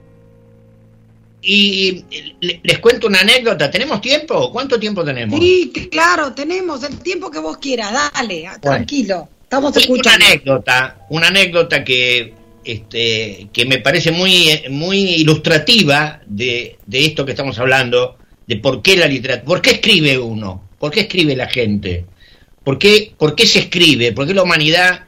[1.40, 2.04] Y
[2.42, 3.72] les cuento una anécdota.
[3.72, 4.52] ¿Tenemos tiempo?
[4.52, 5.40] ¿Cuánto tiempo tenemos?
[5.40, 7.94] Sí, claro, tenemos el tiempo que vos quieras.
[8.14, 9.30] Dale, tranquilo.
[9.48, 12.34] Estamos Una anécdota, una anécdota que,
[12.66, 18.98] este, que me parece muy, muy ilustrativa de, esto que estamos hablando, de por qué
[18.98, 22.04] la literatura, por qué escribe uno, por qué escribe la gente,
[22.62, 25.06] por qué, por qué se escribe, por qué la humanidad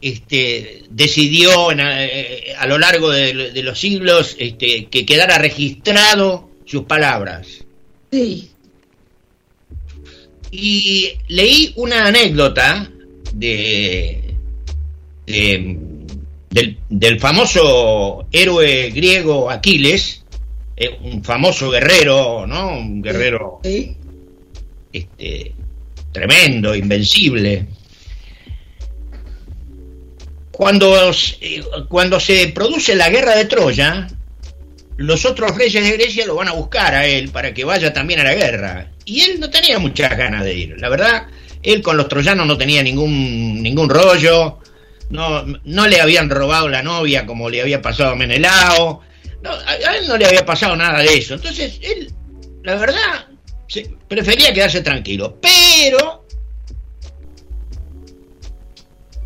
[0.00, 6.84] este, decidió eh, a, lo largo de, de, los siglos este, que quedara registrado sus
[6.84, 7.64] palabras.
[8.12, 8.48] Sí.
[10.52, 12.92] Y leí una anécdota
[13.38, 14.34] de,
[16.88, 20.24] del, famoso héroe griego Aquiles,
[20.76, 22.78] eh, un famoso guerrero, ¿no?
[22.78, 23.60] Un guerrero
[24.92, 25.54] este,
[26.12, 27.66] tremendo, invencible.
[30.50, 34.08] Cuando, eh, cuando se produce la guerra de Troya,
[34.96, 38.20] los otros reyes de Grecia lo van a buscar a él para que vaya también
[38.20, 38.92] a la guerra.
[39.04, 40.80] Y él no tenía muchas ganas de ir.
[40.80, 41.26] La verdad,
[41.62, 44.58] él con los troyanos no tenía ningún, ningún rollo,
[45.10, 49.00] no, no le habían robado la novia como le había pasado a Menelao,
[49.42, 51.34] no, a, él no le había pasado nada de eso.
[51.34, 52.12] Entonces, él,
[52.62, 53.26] la verdad,
[54.08, 55.38] prefería quedarse tranquilo.
[55.40, 56.26] Pero,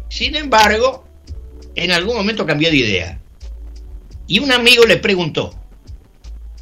[0.08, 1.06] sin embargo,
[1.74, 3.20] en algún momento cambió de idea.
[4.26, 5.54] Y un amigo le preguntó,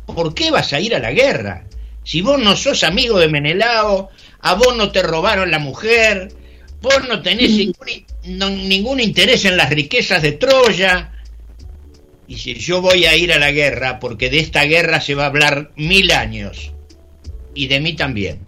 [0.06, 1.66] ¿por qué vas a ir a la guerra?
[2.04, 4.08] Si vos no sos amigo de Menelao,
[4.40, 6.32] a vos no te robaron la mujer,
[6.80, 7.50] vos no tenés
[8.24, 11.12] ningún, interés en las riquezas de Troya.
[12.26, 15.24] Y si yo voy a ir a la guerra, porque de esta guerra se va
[15.24, 16.72] a hablar mil años,
[17.54, 18.46] y de mí también.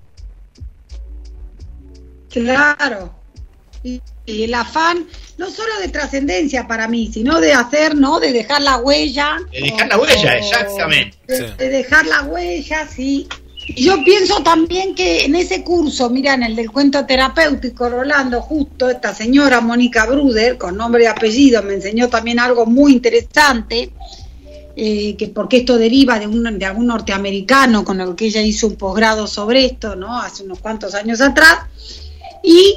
[2.30, 3.14] Claro.
[3.82, 5.06] Y, el afán,
[5.38, 8.20] no solo de trascendencia para mí, sino de hacer, ¿no?
[8.20, 9.38] De dejar la huella.
[9.50, 11.16] De dejar la huella, exactamente.
[11.26, 13.26] de, dejar la huella, sí.
[13.76, 18.88] Yo pienso también que en ese curso, mira, en el del cuento terapéutico, Rolando, justo
[18.90, 23.90] esta señora Mónica Bruder, con nombre y apellido, me enseñó también algo muy interesante.
[24.76, 28.66] eh, que porque esto deriva de, un, de algún norteamericano con el que ella hizo
[28.68, 30.18] un posgrado sobre esto, ¿no?
[30.18, 31.58] Hace unos cuantos años atrás.
[32.42, 32.76] Y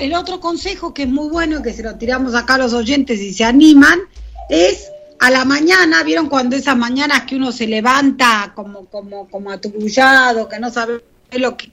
[0.00, 3.20] el otro consejo que es muy bueno que se lo tiramos acá a los oyentes
[3.20, 4.00] y se animan
[4.48, 4.90] es
[5.24, 10.46] a la mañana, ¿vieron cuando esas mañanas que uno se levanta como, como, como aturullado,
[10.46, 11.02] que no sabe
[11.32, 11.72] lo que,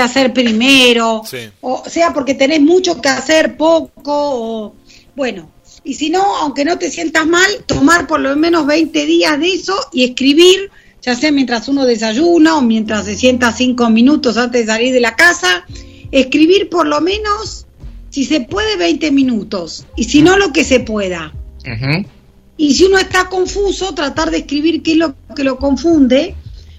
[0.00, 1.24] hacer primero,
[1.62, 4.74] o sea, porque tenés mucho que hacer, poco, o,
[5.16, 5.50] bueno,
[5.82, 9.52] y si no, aunque no te sientas mal, tomar por lo menos 20 días de
[9.52, 10.70] eso y escribir,
[11.02, 15.00] ya sea mientras uno desayuna o mientras se sienta 5 minutos antes de salir de
[15.00, 15.66] la casa,
[16.12, 17.66] escribir por lo menos,
[18.10, 21.32] si se puede, 20 minutos, y si no, lo que se pueda.
[22.56, 26.34] Y si uno está confuso, tratar de escribir qué es lo que lo confunde.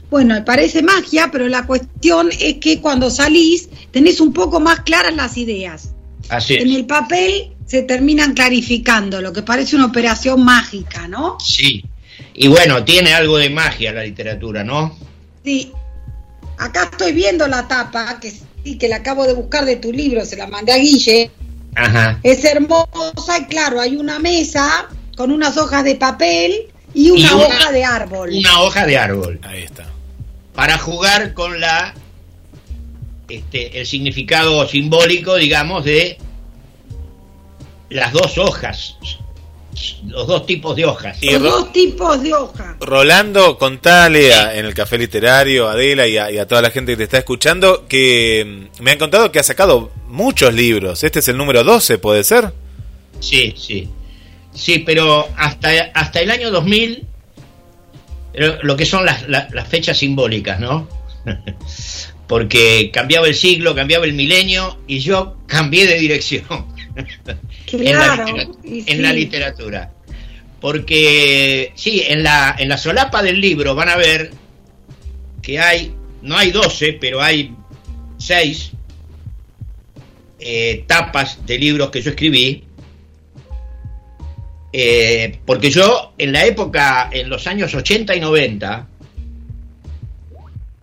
[0.09, 5.15] Bueno, parece magia, pero la cuestión es que cuando salís tenés un poco más claras
[5.15, 5.89] las ideas.
[6.29, 11.37] Así En el papel se terminan clarificando, lo que parece una operación mágica, ¿no?
[11.39, 11.83] Sí.
[12.35, 14.95] Y bueno, tiene algo de magia la literatura, ¿no?
[15.43, 15.71] Sí.
[16.59, 18.31] Acá estoy viendo la tapa, que
[18.63, 21.31] sí, que la acabo de buscar de tu libro, se la mandé a Guille.
[21.75, 22.19] Ajá.
[22.21, 27.71] Es hermosa y claro, hay una mesa con unas hojas de papel y una, hoja
[27.71, 28.29] de árbol.
[28.33, 29.39] Una hoja de árbol.
[29.43, 29.85] Ahí está.
[30.53, 31.93] Para jugar con la
[33.27, 36.17] este, el significado simbólico, digamos, de
[37.89, 38.97] las dos hojas,
[40.05, 41.17] los dos tipos de hojas.
[41.21, 42.75] los dos tipos de hojas.
[42.79, 47.17] Rolando, contale en el café literario, Adela y a, toda la gente que te está
[47.19, 51.03] escuchando, que mm, me han contado que ha sacado muchos libros.
[51.03, 52.53] Este es el número 12, ¿puede ser?
[53.19, 53.89] Sí, sí.
[54.53, 57.05] Sí, pero hasta, hasta el año 2000,
[58.61, 60.87] lo que son las, las fechas simbólicas, ¿no?
[62.27, 66.43] Porque cambiaba el siglo, cambiaba el milenio y yo cambié de dirección
[67.71, 69.91] en, la, literatura.
[70.61, 74.31] Porque, sí, en la, en la solapa del libro van a ver
[75.41, 77.53] que hay, no hay 12, pero hay
[78.17, 78.71] 6
[80.39, 82.63] eh, tapas de libros que yo escribí.
[84.75, 88.87] Eh, porque yo en la época, en los años 80 y 90,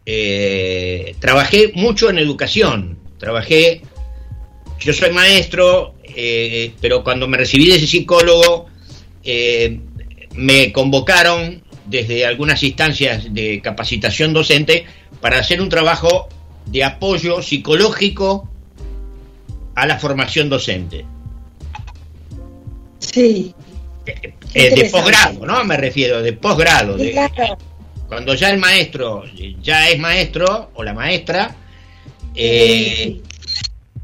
[0.06, 2.98] eh, trabajé mucho en educación.
[3.18, 3.82] Trabajé,
[4.78, 8.68] yo soy maestro, eh, pero cuando me recibí de ese psicólogo,
[10.36, 14.86] me convocaron desde algunas instancias de capacitación docente
[15.20, 16.28] para hacer un trabajo
[16.66, 18.48] de apoyo psicológico
[19.74, 21.04] a la formación docente.
[23.00, 23.54] Sí.
[24.54, 25.64] Eh, de posgrado, ¿no?
[25.64, 26.96] Me refiero, de posgrado.
[28.08, 29.24] Cuando ya el maestro
[29.62, 31.54] ya es maestro o la maestra,
[32.34, 33.20] eh,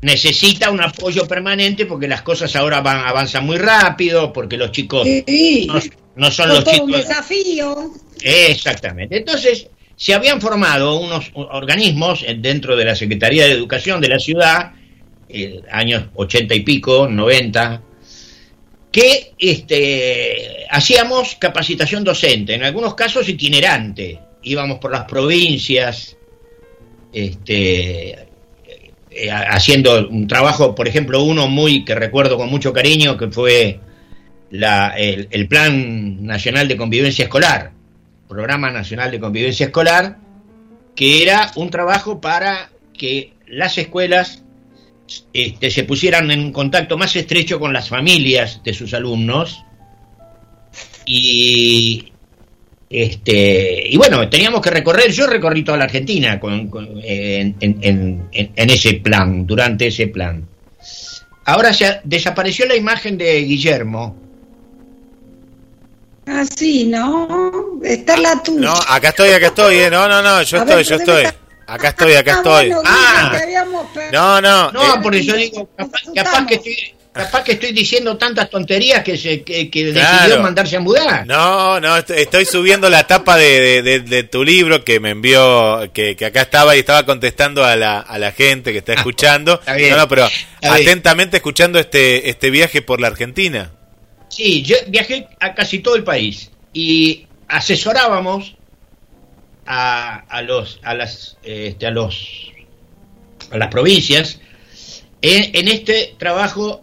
[0.03, 5.07] necesita un apoyo permanente porque las cosas ahora van avanzan muy rápido, porque los chicos
[6.15, 6.81] no, son los chicos.
[6.81, 7.91] un desafío.
[8.23, 9.17] Exactamente.
[9.17, 14.73] Entonces, se habían formado unos organismos dentro de la Secretaría de Educación de la ciudad,
[15.29, 17.83] eh, años ochenta y pico, noventa,
[18.91, 24.21] que este, hacíamos capacitación docente, en algunos casos itinerante.
[24.43, 26.17] Íbamos por las provincias,
[27.13, 28.27] este,
[29.11, 33.81] eh, haciendo un trabajo, por ejemplo, uno muy que recuerdo con mucho cariño, que fue
[34.51, 37.73] la, el, Plan Nacional de Convivencia Escolar,
[38.29, 40.19] Programa Nacional de Convivencia Escolar,
[40.95, 44.43] que era un trabajo para que las escuelas
[45.33, 49.63] este, se pusieran en contacto más estrecho con las familias de sus alumnos
[51.07, 52.13] y,
[52.91, 56.71] este, y bueno, teníamos que recorrer, yo recorrí toda la Argentina con,
[57.03, 60.47] en, ese plan, durante ese plan.
[61.45, 64.17] Ahora se desapareció la imagen de Guillermo.
[66.27, 67.81] Ah, sí, ¿no?
[67.85, 68.61] Está la tuya.
[68.61, 69.91] No, acá estoy, acá estoy, ¿eh?
[69.91, 71.25] No, no, no, yo estoy, yo estoy.
[71.67, 72.73] Acá estoy, acá ah, estoy.
[72.85, 73.33] ah,
[74.13, 74.73] no, no.
[74.73, 75.69] No, eh, porque yo digo,
[76.15, 80.81] capaz que estoy Capaz que estoy diciendo tantas tonterías que, se, que, decidió mandarse a
[80.81, 81.27] mudar.
[81.27, 86.77] No, no, estoy subiendo la tapa de, tu libro que me envió, que, acá estaba
[86.77, 89.63] y estaba contestando a la, a la gente que está ah, escuchando.
[89.67, 90.29] no, no, pero
[90.63, 93.73] atentamente escuchando este, este viaje por la Argentina.
[94.29, 98.57] Sí, yo viajé a casi todo el país y asesorábamos
[99.67, 102.53] a, a los, a las, este, a los,
[103.51, 104.41] a las provincias
[105.23, 106.83] en, en este trabajo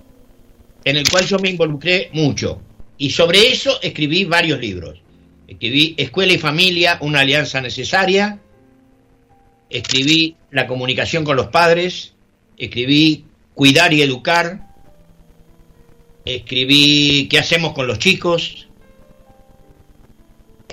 [0.84, 2.62] en el cual yo me involucré mucho.
[2.98, 5.02] Y sobre eso escribí varios libros.
[5.48, 8.40] Escribí Escuela y Familia, una alianza necesaria.
[9.70, 12.14] Escribí La comunicación con los padres.
[12.58, 13.26] Escribí
[13.56, 14.68] Cuidar y educar.
[16.26, 18.63] Escribí ¿Qué hacemos con los chicos?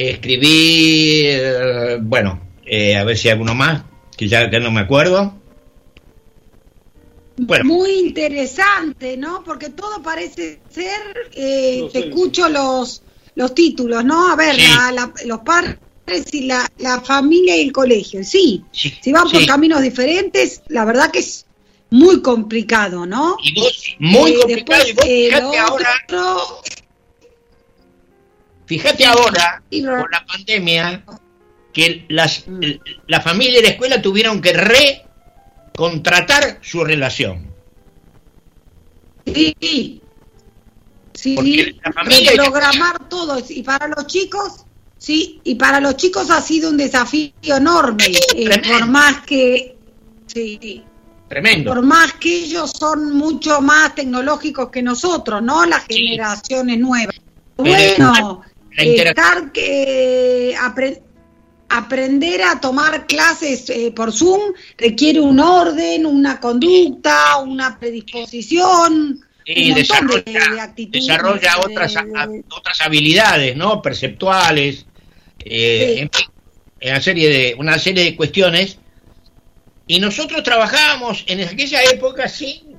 [0.08, 3.82] Escribí, eh, bueno, eh, a ver si hay alguno más,
[4.16, 5.34] que ya, no me acuerdo.
[7.36, 7.64] Bueno.
[7.64, 9.42] Muy interesante, ¿no?
[9.44, 13.02] Porque todo parece ser, eh, te escucho los,
[13.34, 14.30] los títulos, ¿no?
[14.30, 14.56] A ver,
[15.24, 15.78] los padres
[16.32, 18.64] y la, la, familia y el colegio, sí.
[18.72, 21.46] si van por caminos diferentes, la verdad que es
[21.90, 23.36] muy complicado, ¿no?
[23.42, 25.88] Y vos, muy complicado, y vos fíjate ahora...
[28.70, 31.04] Fíjate ahora, con la pandemia,
[31.72, 32.60] que las, mm.
[33.08, 37.52] la familia y la escuela tuvieron que recontratar su relación.
[39.26, 40.00] Sí,
[41.12, 43.42] sí, la familia programar todo.
[43.48, 44.64] Y para los chicos,
[44.98, 48.04] sí, y para los chicos ha sido un desafío enorme.
[48.36, 49.76] Eh, por más que,
[50.26, 50.84] sí,
[51.28, 51.74] Tremendo.
[51.74, 55.66] Por más que ellos son mucho más tecnológicos que nosotros, ¿no?
[55.66, 57.16] Las generaciones nuevas.
[57.56, 58.44] Bueno,
[58.76, 60.54] estar que
[61.70, 69.20] aprender a tomar clases eh, por Zoom requiere un orden, una conducta, una predisposición.
[69.46, 71.94] Y desarrolla, desarrolla otras,
[72.50, 73.82] otras habilidades, ¿no?
[73.82, 74.86] Perceptuales,
[75.44, 76.10] eh, en
[76.90, 78.78] una serie de una serie de cuestiones.
[79.86, 82.76] Y nosotros trabajábamos en aquella época sin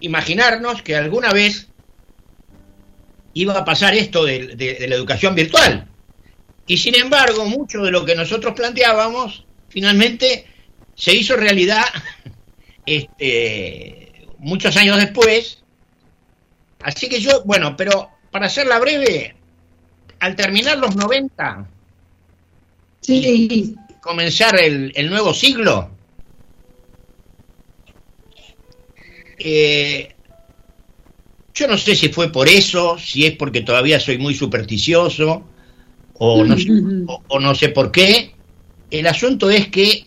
[0.00, 1.68] imaginarnos que alguna vez
[3.34, 5.88] iba a pasar esto de, la educación virtual.
[6.66, 10.46] Y sin embargo, mucho de lo que nosotros planteábamos finalmente
[10.94, 11.84] se hizo realidad
[12.86, 15.62] este, muchos años después.
[16.82, 19.34] Así que yo, bueno, pero para hacerla breve,
[20.20, 21.68] al terminar los 90,
[23.00, 23.76] sí.
[24.00, 25.90] comenzar el, el nuevo siglo,
[29.38, 30.11] eh,
[31.54, 35.44] yo no sé si fue por eso, si es porque todavía soy muy supersticioso,
[36.14, 36.68] o no, sé,
[37.28, 38.34] o, no sé por qué.
[38.90, 40.06] El asunto es que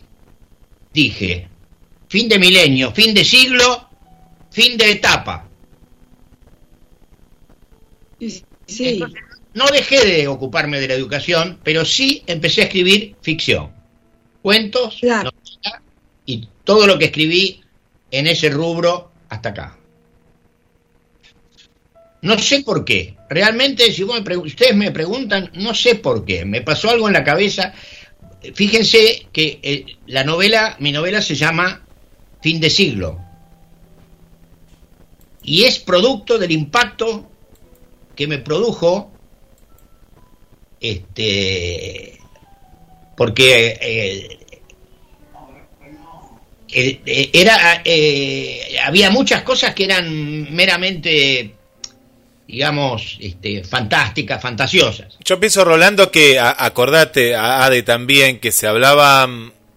[0.94, 1.48] dije,
[2.08, 3.90] fin de milenio, fin de siglo,
[4.52, 5.50] fin de etapa.
[8.68, 9.00] Sí.
[9.54, 13.72] no dejé de ocuparme de la educación, pero sí empecé a escribir ficción,
[14.42, 15.00] cuentos,
[16.26, 17.62] y todo lo que escribí
[18.10, 19.78] en ese rubro hasta acá.
[22.26, 23.16] No sé por qué.
[23.30, 26.44] Realmente, si ustedes me preguntan, no sé por qué.
[26.44, 27.72] Me pasó algo en la cabeza.
[28.56, 31.86] Fíjense que eh, la novela, mi novela se llama
[32.42, 33.20] Fin de siglo.
[35.44, 37.30] Y es producto del impacto
[38.16, 39.12] que me produjo
[40.82, 42.20] este
[43.16, 44.40] porque eh,
[46.72, 47.84] eh, era
[48.84, 51.55] había muchas cosas que eran meramente
[52.48, 55.18] digamos, este, fantásticas, fantasiosas.
[55.24, 59.28] Yo pienso, Rolando, que acordate, a Ade también, que se hablaba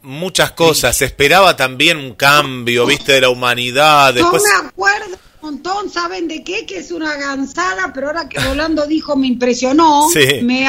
[0.03, 4.15] muchas cosas, se esperaba también un cambio, viste, de la humanidad.
[4.15, 4.43] Después...
[4.43, 6.67] No me acuerdo un montón, ¿saben de qué?
[6.67, 10.07] Que es una gansada, pero ahora que Rolando dijo me impresionó,
[10.43, 10.69] me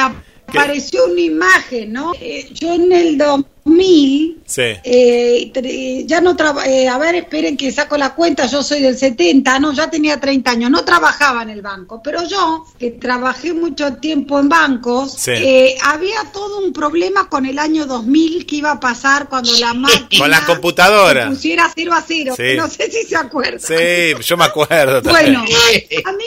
[0.58, 2.12] apareció una imagen, ¿no?
[2.20, 4.62] Eh, yo en el 2000, sí.
[4.62, 6.36] eh, ya no
[6.66, 10.18] eh, a ver, esperen que saco la cuenta, yo soy del 70, no, ya tenía
[10.18, 15.28] 30 años, no trabajaba en el banco, pero yo, que trabajé mucho tiempo en bancos,
[15.28, 19.74] eh, había todo un problema con el año 2000 que iba a pasar cuando la
[19.74, 20.00] máquina...
[20.20, 21.28] Con la computadora.
[21.28, 23.60] Pusiera 0 a 0, no sé si se acuerdan.
[23.60, 25.00] Sí, yo me acuerdo.
[25.10, 26.24] Bueno, a mí,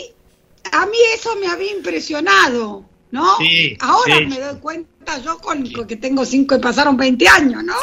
[0.71, 2.83] a mí eso me había impresionado.
[3.13, 3.37] ¿No?
[3.79, 7.75] Ahora me doy cuenta yo con, que tengo cinco y pasaron 20 años, ¿no?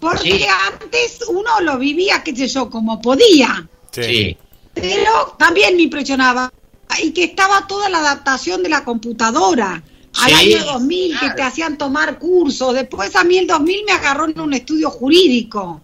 [0.00, 3.66] Porque antes uno lo vivía, qué sé yo, como podía.
[3.92, 4.36] Sí.
[4.74, 6.52] Pero también me impresionaba.
[7.00, 9.84] Y que estaba toda la adaptación de la computadora.
[10.20, 12.74] Al año 2000, que te hacían tomar cursos.
[12.74, 15.82] Después a mí el 2000 me agarró en un estudio jurídico,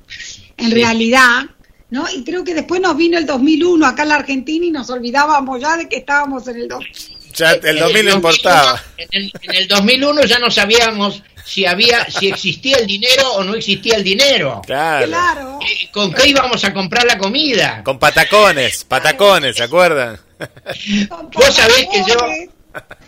[0.57, 1.45] en realidad.
[1.91, 2.05] ¿no?
[2.13, 5.61] Y creo que después nos vino el 2001 acá en la Argentina y nos olvidábamos
[5.61, 7.12] ya de que estábamos en el 2000.
[7.35, 8.83] Ya el 2000 no importaba.
[8.97, 13.97] En el, 2001 ya no sabíamos si había si existía el dinero o no existía
[13.97, 14.63] el dinero.
[14.65, 15.59] Claro.
[15.61, 17.83] Eh, ¿Con qué íbamos a comprar la comida?
[17.85, 20.19] Con patacones, patacones, ¿se acuerdan?
[21.33, 22.17] Vos sabés que yo,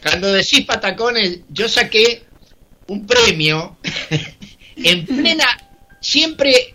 [0.03, 2.25] cuando decís patacones, yo saqué
[2.87, 3.79] un premio
[4.77, 5.47] en plena.
[6.01, 6.75] Siempre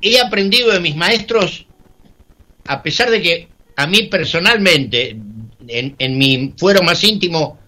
[0.00, 1.66] he aprendido de mis maestros,
[2.66, 5.16] a pesar de que a mí personalmente
[5.68, 7.58] en, mi fuero más íntimo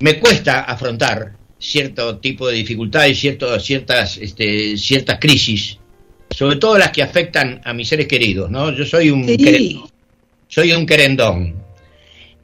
[0.00, 5.78] me cuesta afrontar cierto tipo de dificultades, cierto, ciertas, este, ciertas crisis,
[6.30, 8.72] sobre todo las que afectan a mis seres queridos, ¿no?
[8.72, 9.24] Yo soy un,
[10.48, 11.54] soy un querendón.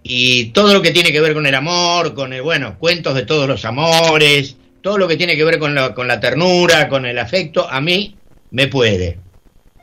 [0.03, 3.26] y todo lo que tiene que ver con el amor, con el, bueno, cuentos de
[3.26, 7.05] todos los amores, todo lo que tiene que ver con la, con la ternura, con
[7.05, 8.14] el afecto, a mí
[8.51, 9.18] me puede.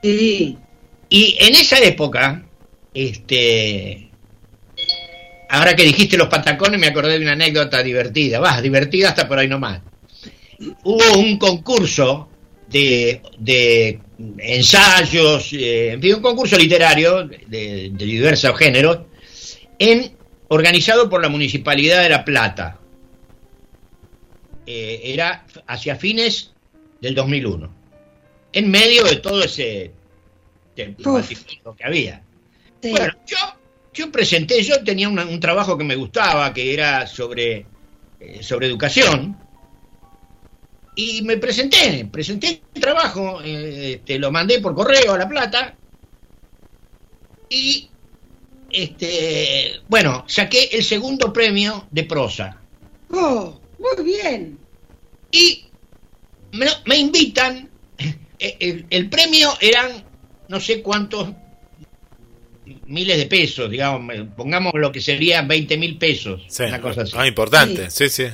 [0.01, 0.57] Sí.
[1.09, 2.43] Y en esa época,
[2.93, 4.09] este,
[5.49, 9.39] ahora que dijiste los patacones, me acordé de una anécdota divertida, va, divertida hasta por
[9.39, 9.81] ahí nomás.
[10.83, 12.29] Hubo un concurso
[12.67, 13.99] de, de
[14.37, 18.99] ensayos, eh, en fin, un concurso literario de, de diversos géneros,
[19.79, 20.15] en,
[20.47, 22.79] organizado por la Municipalidad de La Plata.
[24.67, 26.51] Eh, era hacia fines
[27.01, 27.73] del 2001.
[28.53, 29.91] En medio de todo ese
[30.75, 32.23] batiburrillo que había.
[32.81, 32.91] Sí.
[32.91, 33.37] Bueno, yo,
[33.95, 37.65] yo presenté, yo tenía una- un trabajo que me gustaba, que era sobre,
[38.19, 39.37] eh, sobre educación,
[40.95, 45.75] y me presenté, presenté el trabajo, eh, este, lo mandé por correo a La Plata,
[47.49, 47.89] y
[48.69, 52.61] este, bueno, saqué el segundo premio de prosa.
[53.11, 54.57] Oh, muy bien.
[55.31, 55.65] Y
[56.51, 57.69] me, me invitan,
[58.39, 60.03] el, el premio eran
[60.47, 61.29] no sé cuántos
[62.87, 66.63] miles de pesos, digamos, pongamos lo que sería 20 mil pesos, Sí.
[66.63, 67.13] una cosa así.
[67.15, 68.25] Ah, importante, sí, sí.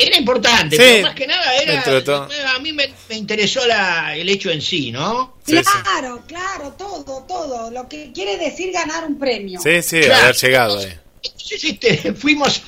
[0.00, 2.28] Era importante, Sí, pero más que nada era, dentro de todo.
[2.54, 5.38] a mí me, me interesó la, el hecho en sí, ¿no?
[5.44, 5.62] Sí, sí.
[5.82, 7.70] claro, claro, todo, todo.
[7.72, 9.60] Lo que quiere decir ganar un premio.
[9.60, 10.22] Sí, sí, Claro.
[10.22, 10.92] haber llegado ahí.
[11.24, 12.62] Entonces, este, fuimos,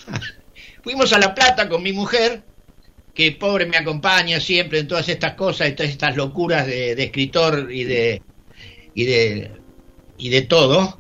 [0.83, 2.43] fuimos a La Plata con mi mujer,
[3.15, 7.05] que pobre me acompaña siempre en todas estas cosas, en todas estas locuras de, de
[7.05, 8.23] escritor y de,
[8.95, 9.51] y de
[10.21, 10.99] y de todo.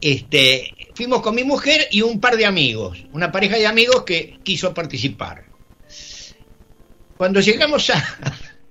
[0.00, 4.38] Este, fuimos con mi mujer y un par de amigos, una pareja de amigos que
[4.42, 5.44] quiso participar.
[7.16, 8.18] Cuando llegamos a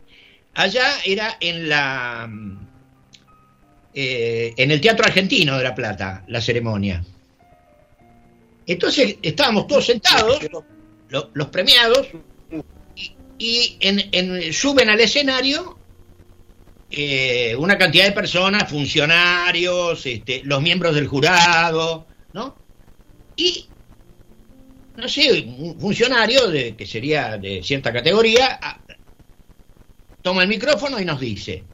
[0.53, 2.29] allá era en la
[3.93, 7.03] eh, en el Teatro Argentino de La Plata, la ceremonia.
[8.67, 10.39] Entonces estábamos todos sentados,
[11.09, 12.07] lo- los premiados,
[12.95, 15.77] y, y en- en- suben al escenario
[16.91, 22.63] eh, una cantidad de personas, funcionarios, este, los miembros del jurado, ¿no?
[23.35, 23.73] Y,
[24.95, 28.59] no sé, un funcionario de, que sería de cierta categoría,
[30.21, 31.67] toma el micrófono y nos dice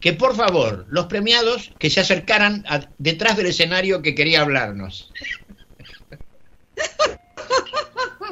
[0.00, 5.12] que por favor los premiados que se acercaran a- detrás del escenario que quería hablarnos.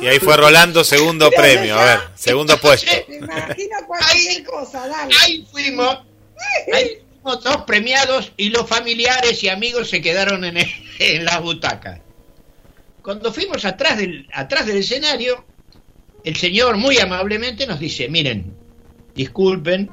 [0.00, 2.90] Y ahí fue Rolando segundo premio, a ver, segundo puesto.
[3.08, 5.14] Me imagino cualquier cosa, dale.
[5.22, 5.98] Ahí fuimos,
[6.72, 11.40] ahí fuimos dos premiados y los familiares y amigos se quedaron en, el- en las
[11.42, 12.00] butacas.
[13.02, 15.44] Cuando fuimos atrás del, atrás del escenario,
[16.24, 18.54] el señor muy amablemente nos dice, miren,
[19.14, 19.90] disculpen,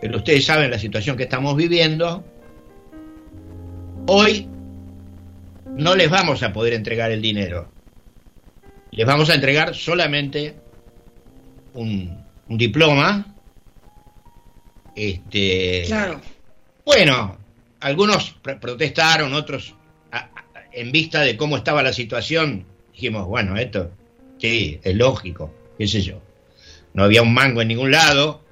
[0.00, 2.24] pero ustedes saben la situación que estamos viviendo.
[4.06, 4.48] Hoy
[5.66, 7.70] no les vamos a poder entregar el dinero.
[8.90, 10.56] Les vamos a entregar solamente
[11.74, 13.34] un, un diploma.
[14.96, 16.20] Este, Claro.
[16.84, 17.38] bueno,
[17.80, 19.74] algunos pr- protestaron, otros
[20.10, 23.90] a- a- en vista de cómo estaba la situación, dijimos, bueno, esto
[24.38, 26.20] sí, es lógico, qué sé yo.
[26.94, 28.42] No había un mango en ningún lado.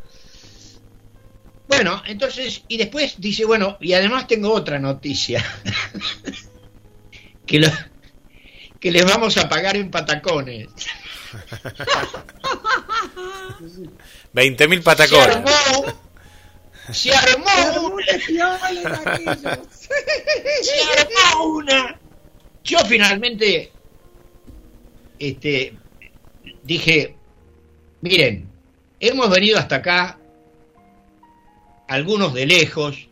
[1.66, 5.45] Bueno, entonces, y después dice, bueno, y además tengo otra noticia.
[7.47, 7.68] que, lo-
[8.87, 10.68] que les vamos a pagar en patacones.
[14.32, 15.37] 20.000 Se patacones.
[15.37, 15.84] armó,
[16.93, 18.41] se armó Armó una- se
[21.01, 21.99] armó una.
[22.62, 23.72] Yo finalmente
[25.18, 25.74] este,
[26.62, 27.16] dije,
[28.03, 28.49] miren,
[29.01, 30.16] hemos venido hasta acá,
[31.89, 33.09] algunos de lejos.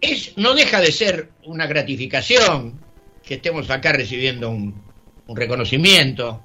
[0.00, 2.78] Es, no deja de ser una gratificación
[3.24, 4.82] que estemos acá recibiendo un,
[5.26, 6.42] un reconocimiento.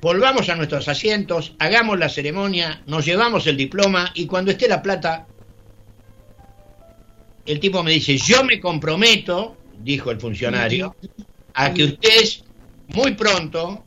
[0.00, 4.82] Volvamos a nuestros asientos, hagamos la ceremonia, nos llevamos el diploma y cuando esté la
[4.82, 5.26] plata,
[7.44, 10.96] el tipo me dice, yo me comprometo, dijo el funcionario,
[11.54, 12.44] a que ustedes
[12.88, 13.84] muy pronto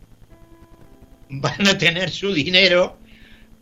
[1.29, 2.97] van a tener su dinero,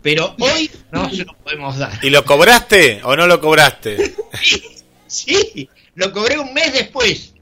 [0.02, 2.00] pero hoy no se lo podemos dar.
[2.04, 4.16] ¿Y lo cobraste o no lo cobraste?
[5.12, 7.34] Sí, lo cobré un mes después.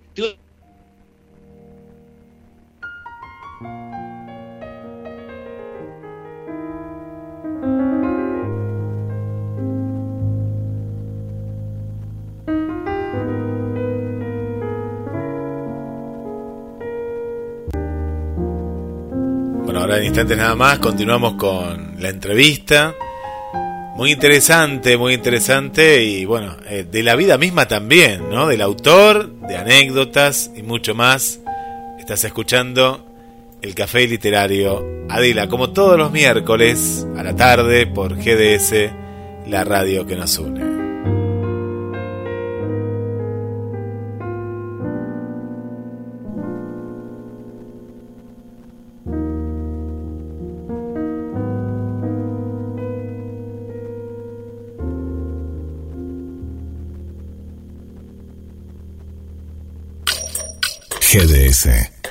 [19.63, 22.95] Bueno, ahora en instantes nada más continuamos con la entrevista.
[23.99, 28.47] Muy interesante, muy interesante y bueno, eh, de la vida misma también, ¿no?
[28.47, 31.41] Del autor, de anécdotas y mucho más.
[31.99, 33.05] Estás escuchando
[33.61, 38.89] el Café Literario Adila, como todos los miércoles a la tarde por GDS,
[39.47, 40.68] la radio que nos une.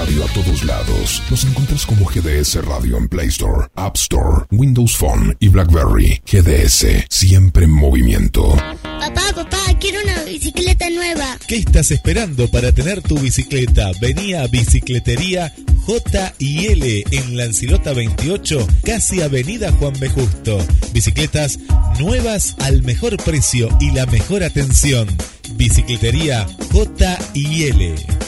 [0.05, 1.23] Radio a todos lados.
[1.31, 6.21] Nos encuentras como GDS Radio en Play Store, App Store, Windows Phone y BlackBerry.
[6.27, 8.55] GDS, siempre en movimiento.
[8.83, 11.39] Papá, papá, quiero una bicicleta nueva.
[11.47, 13.93] ¿Qué estás esperando para tener tu bicicleta?
[14.01, 15.55] Vení a Bicicletería
[15.87, 20.11] J y L en Lancilota 28, casi Avenida Juan B.
[20.11, 20.59] Justo.
[20.93, 21.59] Bicicletas
[21.99, 25.09] nuevas al mejor precio y la mejor atención.
[25.57, 28.24] Bicicletería J y L.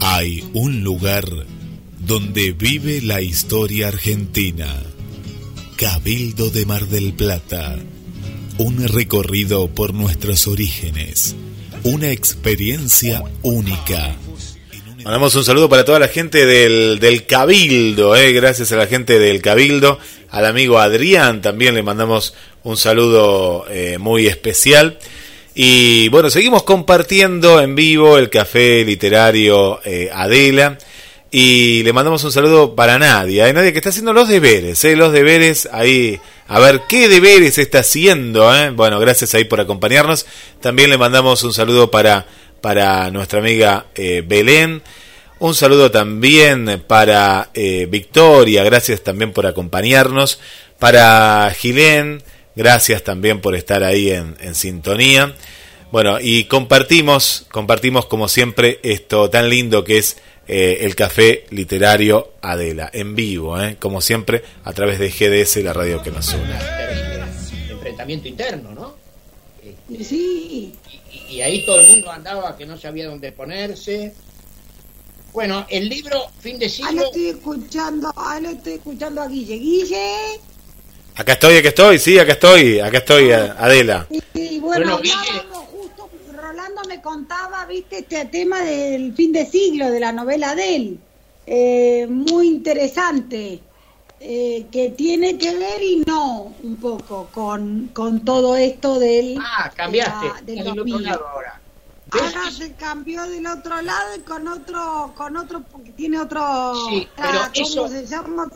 [0.00, 1.24] Hay un lugar
[2.00, 4.66] donde vive la historia argentina.
[5.76, 7.78] Cabildo de Mar del Plata.
[8.58, 11.36] Un recorrido por nuestros orígenes.
[11.84, 14.16] Una experiencia única.
[15.04, 19.20] Mandamos un saludo para toda la gente del, del Cabildo, eh, gracias a la gente
[19.20, 20.00] del Cabildo,
[20.30, 22.34] al amigo Adrián también le mandamos
[22.66, 24.98] un saludo eh, muy especial.
[25.54, 30.76] Y bueno, seguimos compartiendo en vivo el café literario eh, Adela.
[31.30, 33.44] Y le mandamos un saludo para Nadia.
[33.44, 34.96] Hay Nadia que está haciendo los deberes, ¿eh?
[34.96, 36.18] los deberes ahí.
[36.48, 38.52] A ver qué deberes está haciendo.
[38.54, 38.70] ¿eh?
[38.70, 40.26] Bueno, gracias ahí por acompañarnos.
[40.60, 42.26] También le mandamos un saludo para,
[42.60, 44.82] para nuestra amiga eh, Belén.
[45.38, 50.40] Un saludo también para eh, Victoria, gracias también por acompañarnos.
[50.78, 52.22] Para Gilén,
[52.56, 55.34] gracias también por estar ahí en, en sintonía.
[55.92, 60.16] Bueno, y compartimos, compartimos como siempre esto tan lindo que es
[60.48, 65.72] eh, el café literario Adela, en vivo, eh, como siempre, a través de GDS, la
[65.72, 66.54] radio que nos une.
[67.70, 68.94] Enfrentamiento interno, ¿no?
[70.02, 70.72] Sí.
[71.28, 74.12] Y, y ahí todo el mundo andaba que no sabía dónde ponerse.
[75.32, 76.92] Bueno, el libro Fin de Ahí Siglo.
[76.92, 79.56] lo estoy escuchando, ahí lo estoy escuchando a Guille.
[79.56, 80.40] Guille.
[81.18, 84.06] Acá estoy, acá estoy, sí, acá estoy, acá estoy, eh, Adela.
[84.34, 85.14] Y bueno, Bueno, Guille.
[85.14, 90.54] hablábamos justo, Rolando me contaba, viste, este tema del fin de siglo, de la novela
[90.54, 90.98] de él.
[91.46, 93.60] Eh, muy interesante.
[94.18, 99.70] eh, que tiene que ver y no un poco con, con todo esto del Ah,
[99.76, 100.26] cambiaste.
[100.42, 101.02] de la- del otro 2000.
[101.04, 101.60] lado ahora.
[102.12, 107.06] Ahora se cambió del otro lado y con otro, con otro, porque tiene otro, Sí,
[107.14, 108.48] pero ah, ¿cómo eso- se llama?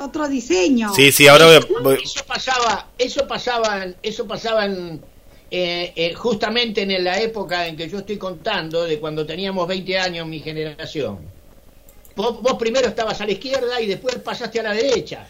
[0.00, 0.92] Otro diseño.
[0.94, 5.00] Sí, sí, ahora voy a- voy- Eso pasaba, eso pasaba, eso pasaba en,
[5.50, 9.98] eh, eh, justamente en la época en que yo estoy contando, de cuando teníamos 20
[9.98, 11.18] años, mi generación.
[12.14, 15.26] Vos, vos primero estabas a la izquierda y después pasaste a la derecha.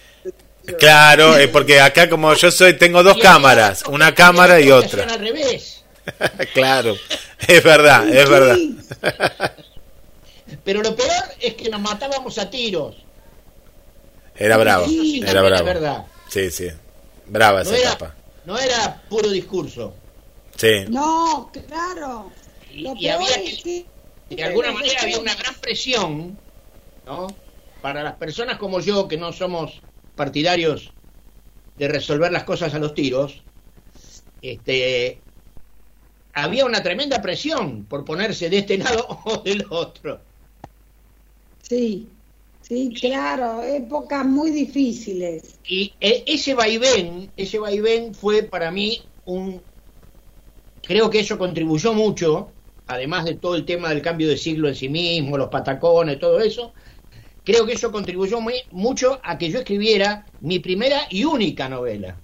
[0.79, 5.05] Claro, eh, porque acá como yo soy, tengo dos cámaras, una cámara y otra.
[5.05, 5.85] al revés.
[6.55, 6.97] claro,
[7.47, 8.57] es verdad, es verdad.
[10.65, 11.11] Pero lo peor
[11.41, 12.97] es que nos matábamos a tiros.
[14.39, 15.65] Era bravo, Sí, era bravo.
[15.65, 16.07] verdad.
[16.29, 16.69] Sí, sí,
[17.27, 18.15] brava No esa era, etapa.
[18.45, 19.95] no era puro discurso.
[20.57, 22.33] Sí, No, claro.
[22.71, 23.87] Y, Lo y peor había es que,
[24.29, 26.39] que- de alguna manera había una gran presión,
[27.07, 27.27] ¿no?
[27.81, 29.83] Para las personas como yo, que no somos
[30.15, 30.93] partidarios
[31.77, 33.45] de resolver las cosas a los tiros,
[34.43, 35.23] este,
[36.33, 40.21] había una tremenda presión por ponerse de este lado o del otro.
[41.63, 42.09] Sí,
[42.69, 45.61] sí, claro, épocas muy difíciles.
[45.79, 48.87] Y e- ese vaivén, ese vaivén fue para mí
[49.25, 49.45] un...
[50.83, 52.57] Creo que eso contribuyó mucho,
[52.87, 56.41] además de todo el tema del cambio de siglo en sí mismo, los patacones, todo
[56.41, 56.73] eso,
[57.45, 62.23] creo que eso contribuyó muy- mucho a que yo escribiera mi primera y única novela.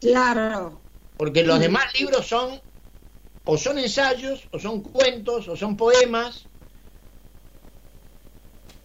[0.00, 0.84] Claro.
[1.16, 2.60] Porque los demás libros son,
[3.44, 6.50] o son ensayos, o son cuentos, o son poemas.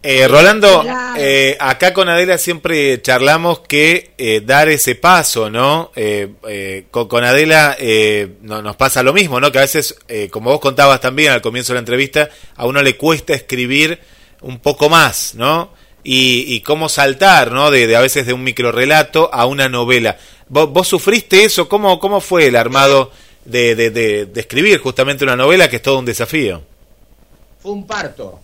[0.02, 0.82] Eh, Rolando,
[1.18, 5.92] eh, acá con Adela siempre charlamos que eh, dar ese paso, ¿no?
[5.94, 9.52] Eh, eh, con, con Adela eh, no, nos pasa lo mismo, ¿no?
[9.52, 12.80] Que a veces, eh, como vos contabas también al comienzo de la entrevista, a uno
[12.82, 14.00] le cuesta escribir
[14.40, 15.74] un poco más, ¿no?
[16.02, 17.70] Y, y cómo saltar, ¿no?
[17.70, 20.16] De, de a veces de un microrelato a una novela.
[20.48, 21.68] ¿Vos, vos sufriste eso?
[21.68, 23.12] ¿Cómo, ¿Cómo fue el armado
[23.44, 26.62] de, de, de, de escribir justamente una novela que es todo un desafío?
[27.62, 28.40] Fue un parto.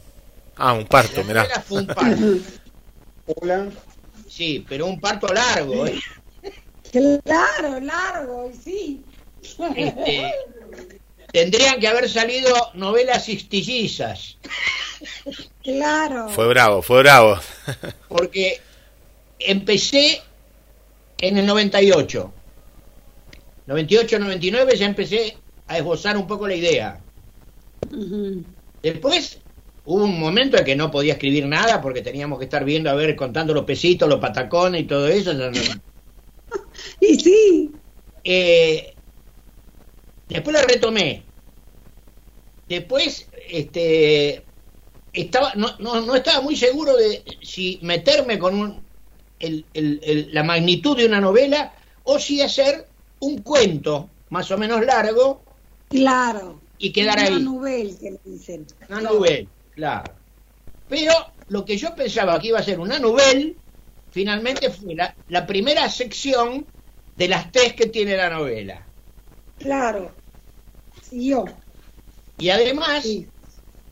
[0.57, 1.43] Ah, un parto, La mirá.
[1.43, 2.27] novela fue un parto.
[3.27, 3.69] Hola.
[4.29, 5.87] Sí, pero un parto largo.
[5.87, 5.99] ¿eh?
[7.25, 9.03] Claro, largo, y sí.
[9.77, 10.33] Este,
[11.33, 14.39] tendrían que haber salido novelas cistillizas,
[15.63, 16.29] Claro.
[16.31, 17.39] Fue bravo, fue bravo.
[18.09, 18.61] porque
[19.39, 20.23] empecé
[21.19, 22.33] en el 98.
[23.67, 25.37] 98-99 ya empecé
[25.67, 27.01] a esbozar un poco la idea.
[28.83, 29.39] Después
[29.87, 32.95] hubo un momento en que no podía escribir nada porque teníamos que estar viendo, a
[32.95, 35.33] ver, contando los pesitos, los patacones y todo eso.
[37.01, 37.83] Y sí,
[38.25, 38.99] Eh,
[40.29, 41.33] después la retomé.
[42.69, 44.51] Después, este,
[45.13, 48.91] estaba, no, no, no estaba muy seguro de si meterme con un,
[49.39, 51.75] el- el- el- la magnitud de una novela
[52.05, 55.45] o si hacer un cuento más o menos largo
[55.89, 56.63] claro.
[56.79, 57.45] y quedar Una ahí.
[57.45, 58.67] novela que le dicen.
[58.89, 60.13] Una novela, claro.
[60.89, 61.13] Pero
[61.49, 63.53] lo que yo pensaba que iba a ser una novela,
[64.11, 66.67] finalmente fue la, la primera sección
[67.17, 68.87] de las tres que tiene la novela.
[69.59, 70.11] Claro.
[71.03, 71.45] Siguió.
[72.39, 73.29] Y además, Sí.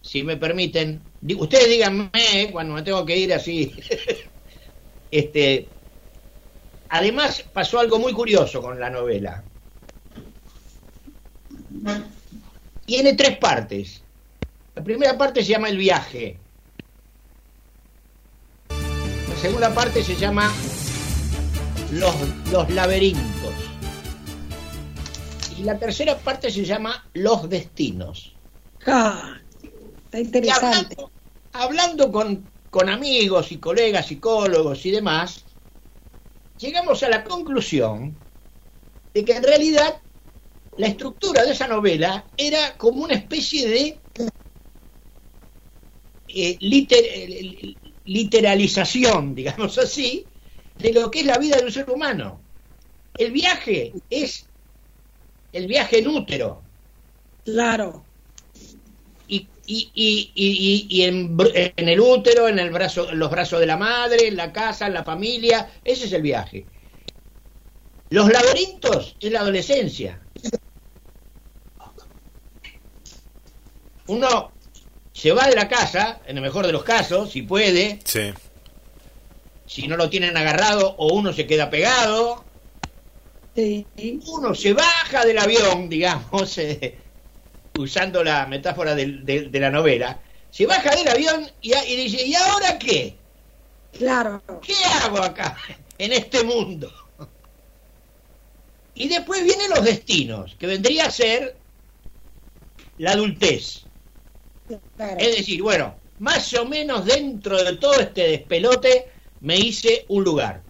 [0.02, 1.00] si me permiten,
[1.38, 3.74] ustedes díganme eh, cuando me tengo que ir así.
[5.10, 5.68] este,
[6.90, 9.44] además pasó algo muy curioso con la novela.
[12.86, 14.03] Tiene tres partes.
[14.74, 16.38] La primera parte se llama El viaje.
[18.68, 20.52] La segunda parte se llama
[21.92, 22.14] Los,
[22.50, 23.52] los laberintos.
[25.56, 28.34] Y la tercera parte se llama Los destinos.
[28.86, 29.38] Ah,
[30.06, 30.66] está interesante.
[30.66, 31.10] hablando,
[31.52, 35.44] hablando con, con amigos y colegas psicólogos y demás,
[36.58, 38.16] llegamos a la conclusión
[39.14, 40.00] de que en realidad
[40.76, 43.98] la estructura de esa novela era como una especie de
[46.34, 50.28] eh, liter- eh, literalización, digamos así,
[50.76, 52.44] de lo que es la vida de un ser humano.
[53.16, 54.50] El viaje es
[55.52, 56.64] el viaje en útero.
[57.44, 58.06] Claro.
[59.26, 63.66] Y, y, y, y, en, en el útero, en el brazo, en los brazos de
[63.66, 66.68] la madre, en la casa, en la familia, ese es el viaje.
[68.08, 70.26] Los laberintos es la adolescencia.
[74.06, 74.53] Uno
[75.14, 78.32] se va de la casa, en el mejor de los casos, si puede, Sí.
[79.64, 82.44] si no lo tienen agarrado o uno se queda pegado,
[83.54, 83.86] Sí.
[84.26, 86.98] uno se baja del avión, digamos, eh,
[87.76, 92.26] usando la metáfora del- de, de la novela, se baja del avión y, y dice,
[92.26, 93.16] ¿y ahora qué?
[93.92, 94.42] Claro.
[94.60, 95.56] ¿Qué hago acá,
[95.98, 96.92] en este mundo?
[98.96, 101.56] Y después vienen los destinos, que vendría a ser
[102.98, 103.83] la adultez.
[104.96, 105.16] Claro.
[105.18, 109.06] Es decir, bueno, más o menos dentro de todo este despelote
[109.40, 110.62] me hice un lugar.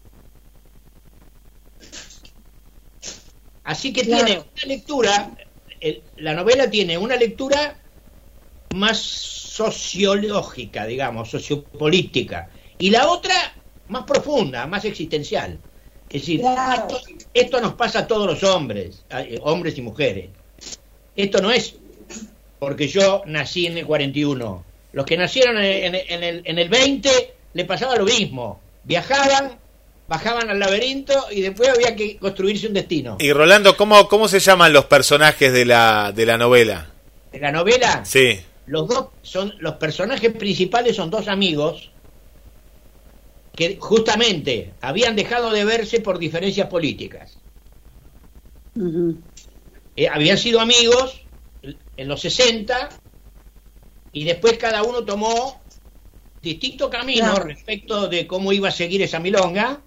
[3.64, 4.24] Así que Claro.
[4.26, 5.36] tiene una lectura,
[5.80, 7.78] el- la novela tiene una lectura
[8.74, 13.34] más sociológica, digamos, sociopolítica, y la otra
[13.86, 15.60] más profunda, más existencial.
[16.08, 16.82] Es decir, Claro.
[16.88, 17.00] esto,
[17.32, 20.30] esto nos pasa a todos los hombres, eh, hombres y mujeres.
[21.14, 21.76] Esto no es
[22.64, 24.64] porque yo nací en el 41.
[24.92, 28.58] Los que nacieron en, en- en el, en el 20 le pasaba lo mismo.
[28.84, 29.58] Viajaban,
[30.08, 33.16] bajaban al laberinto y después había que construirse un destino.
[33.20, 36.90] Y Rolando, ¿cómo, cómo se llaman los personajes de la, de la novela?
[37.32, 38.40] En la novela, Sí.
[38.66, 41.90] los dos son los personajes principales son dos amigos
[43.54, 47.36] que justamente habían dejado de verse por diferencias políticas.
[49.96, 51.20] Eh, habían sido amigos
[51.96, 52.88] en los 60
[54.12, 55.60] y después cada uno tomó
[56.42, 57.44] distintos caminos Claro.
[57.44, 59.80] respecto de cómo iba a seguir esa milonga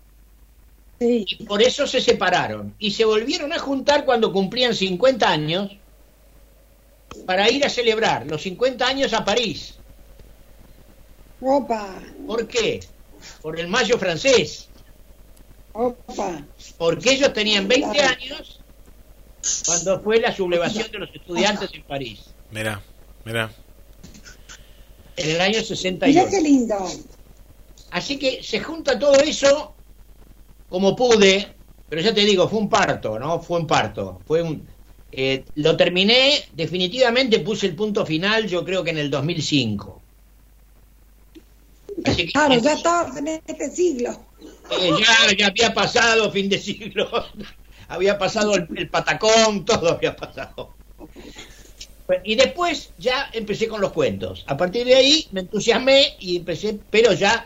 [1.00, 1.26] Sí.
[1.30, 5.72] y por eso se separaron y se volvieron a juntar cuando cumplían 50 años
[7.28, 9.76] para ir a celebrar los 50 años a París.
[11.40, 12.00] Opa.
[12.26, 12.80] ¿Por qué?
[13.42, 14.68] Por el mayo francés.
[15.74, 16.42] Opa.
[16.78, 18.16] Porque ellos tenían 20 Claro.
[18.20, 18.57] años
[19.66, 22.82] cuando fue la sublevación de los estudiantes en París, Mira,
[23.26, 23.52] mira.
[25.18, 26.28] en el año Mirá 68.
[26.32, 26.76] qué lindo.
[27.92, 29.76] Así que se junta todo eso
[30.70, 31.56] como pude,
[31.90, 33.42] pero ya te digo, fue un parto, ¿no?
[33.42, 34.22] Fue un parto.
[34.28, 34.68] Fue un,
[35.12, 40.02] eh, lo terminé, definitivamente puse el punto final, yo creo que en el 2005.
[42.06, 44.12] Así que, Claro, ya estaba en este siglo.
[44.82, 47.10] eh, ya, ya había pasado fin de siglo,
[47.90, 50.74] había pasado el, el patacón, todo había pasado.
[52.24, 54.46] Y después ya empecé con los cuentos.
[54.48, 57.46] A partir de ahí me entusiasmé y empecé, pero ya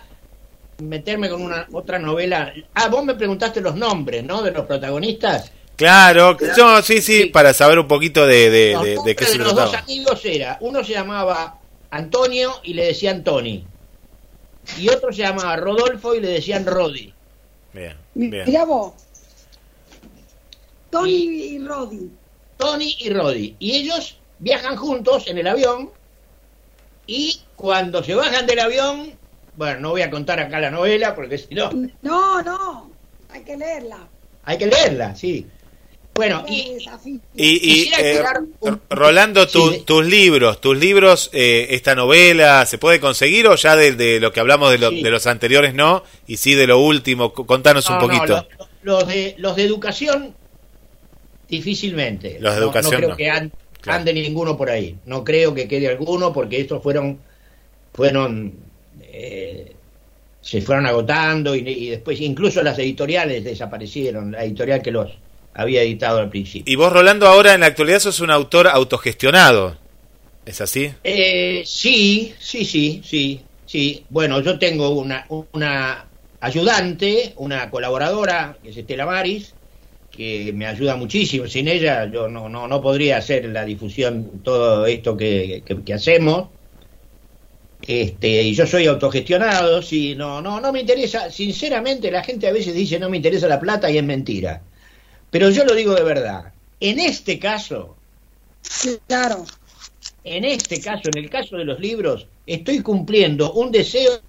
[0.78, 2.54] meterme con una otra novela.
[2.76, 4.42] Ah, vos me preguntaste los nombres, ¿no?
[4.44, 5.52] De los protagonistas.
[5.76, 9.56] Claro, no, sí, sí, para saber un poquito de, de, Los de- qué se los
[9.56, 9.84] dos trataba.
[9.84, 11.58] amigos era, uno se llamaba
[11.90, 13.66] Antonio y le decían Tony.
[14.80, 17.12] Y otro se llamaba Rodolfo y le decían Rodi.
[17.74, 18.44] Bien, bien.
[18.46, 18.94] Mirá vos.
[20.92, 22.10] Tony y Roddy.
[22.58, 23.56] Tony y Roddy.
[23.60, 25.90] Y ellos viajan juntos en el avión
[27.08, 29.14] y cuando se bajan del avión,
[29.56, 31.72] bueno, no voy a contar acá la novela porque si no,
[32.02, 32.92] No, no.
[33.30, 34.08] Hay que leerla.
[34.44, 35.48] hay que leerla, sí.
[36.14, 36.78] Bueno, y.
[37.36, 42.66] Y, y, Quisiera eh, un- Rolando, tu- Sí, tus libros, tus libros, eh, esta novela,
[42.66, 45.02] ¿se puede conseguir o ya de, de lo que hablamos de, lo- Sí.
[45.02, 46.04] de los anteriores no?
[46.28, 48.46] Y sí de lo último, contanos un no, poquito.
[48.60, 48.68] lo-
[49.00, 50.36] los, de, los de educación,
[51.52, 52.38] difícilmente.
[52.40, 53.16] Los de No- educación No, creo no.
[53.18, 54.00] que an- Claro.
[54.00, 54.96] ande ninguno por ahí.
[55.06, 57.20] No creo que quede alguno porque estos fueron,
[57.94, 58.54] fueron,
[59.02, 59.74] eh,
[60.42, 64.32] se fueron agotando y, y después incluso las editoriales desaparecieron.
[64.32, 65.12] La editorial que los
[65.54, 66.72] había editado al principio.
[66.72, 69.78] Y vos, Rolando, ahora en la actualidad sos un autor autogestionado.
[70.46, 70.92] ¿Es así?
[71.04, 74.06] Eh, sí, sí, sí, sí, sí.
[74.10, 76.06] Bueno, yo tengo una, una
[76.40, 79.54] ayudante, una colaboradora, que es Estela Maris,
[80.12, 81.48] que me ayuda muchísimo.
[81.48, 85.94] Sin ella yo no, no, no podría hacer la difusión, todo esto que, que- que
[85.94, 86.50] hacemos.
[87.82, 92.52] Este, y yo soy autogestionado, sí, no, no, no me interesa, sinceramente la gente a
[92.54, 94.62] veces dice no me interesa la plata y es mentira.
[95.32, 96.54] Pero yo lo digo de verdad.
[96.80, 97.98] En este caso,
[99.08, 99.46] Claro.
[100.24, 104.22] en este caso, en el caso de los libros, estoy cumpliendo un deseo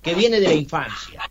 [0.00, 1.22] que viene de la infancia.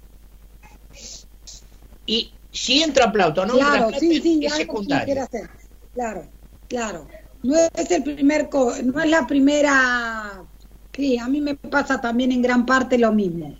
[2.06, 5.24] Y si entra Plauto no claro, entra sí, sí, es secundario.
[5.24, 5.50] hacer.
[5.94, 6.32] Claro,
[6.68, 7.08] claro.
[7.44, 10.46] No es el primer, co- no es la primera.
[10.94, 13.58] Sí, a mí me pasa también en gran parte lo mismo.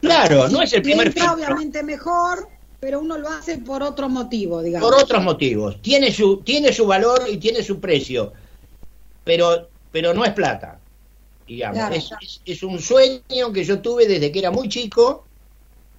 [0.00, 1.34] Claro, no es el primer entra, filtro.
[1.36, 2.48] obviamente mejor,
[2.78, 4.90] pero uno lo hace por otro motivo, digamos.
[4.90, 5.80] por otros motivos.
[5.82, 8.32] Tiene su, tiene su valor y tiene su precio,
[9.24, 10.80] pero, pero no es plata.
[11.46, 11.78] Digamos.
[11.78, 11.94] Claro.
[11.94, 15.29] Es, es- es un sueño que yo tuve desde que era muy chico.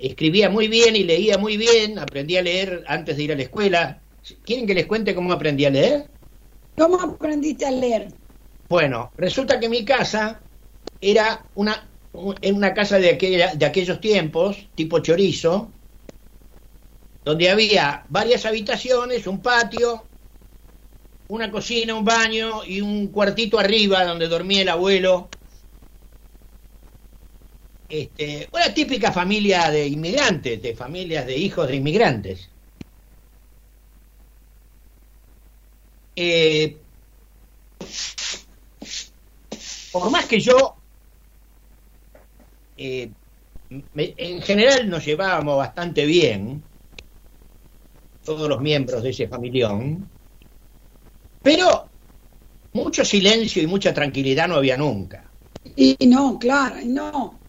[0.02, 2.00] Escribía muy bien y leía muy bien.
[2.00, 4.02] Aprendí a leer antes de ir a la escuela.
[4.44, 6.10] ¿Quieren que les cuente cómo aprendí a leer?
[6.76, 8.08] ¿Cómo aprendiste a leer?
[8.68, 10.42] Bueno, resulta que mi casa
[11.00, 15.72] era una, una casa de, aquella, de aquellos tiempos, tipo chorizo,
[17.24, 20.08] donde había varias habitaciones, un patio,
[21.28, 25.30] una cocina, un baño y un cuartito arriba donde dormía el abuelo.
[27.92, 32.50] Este, una típica familia de inmigrantes, de familias de hijos de inmigrantes.
[36.16, 36.86] Eh,
[39.92, 40.84] por más que yo,
[42.76, 43.14] eh,
[43.94, 46.66] me- en general nos llevábamos bastante bien,
[48.24, 50.10] todos los miembros de ese familión,
[51.42, 51.92] pero
[52.74, 55.36] mucho silencio y mucha tranquilidad no había nunca.
[55.76, 57.41] Y no, claro, no.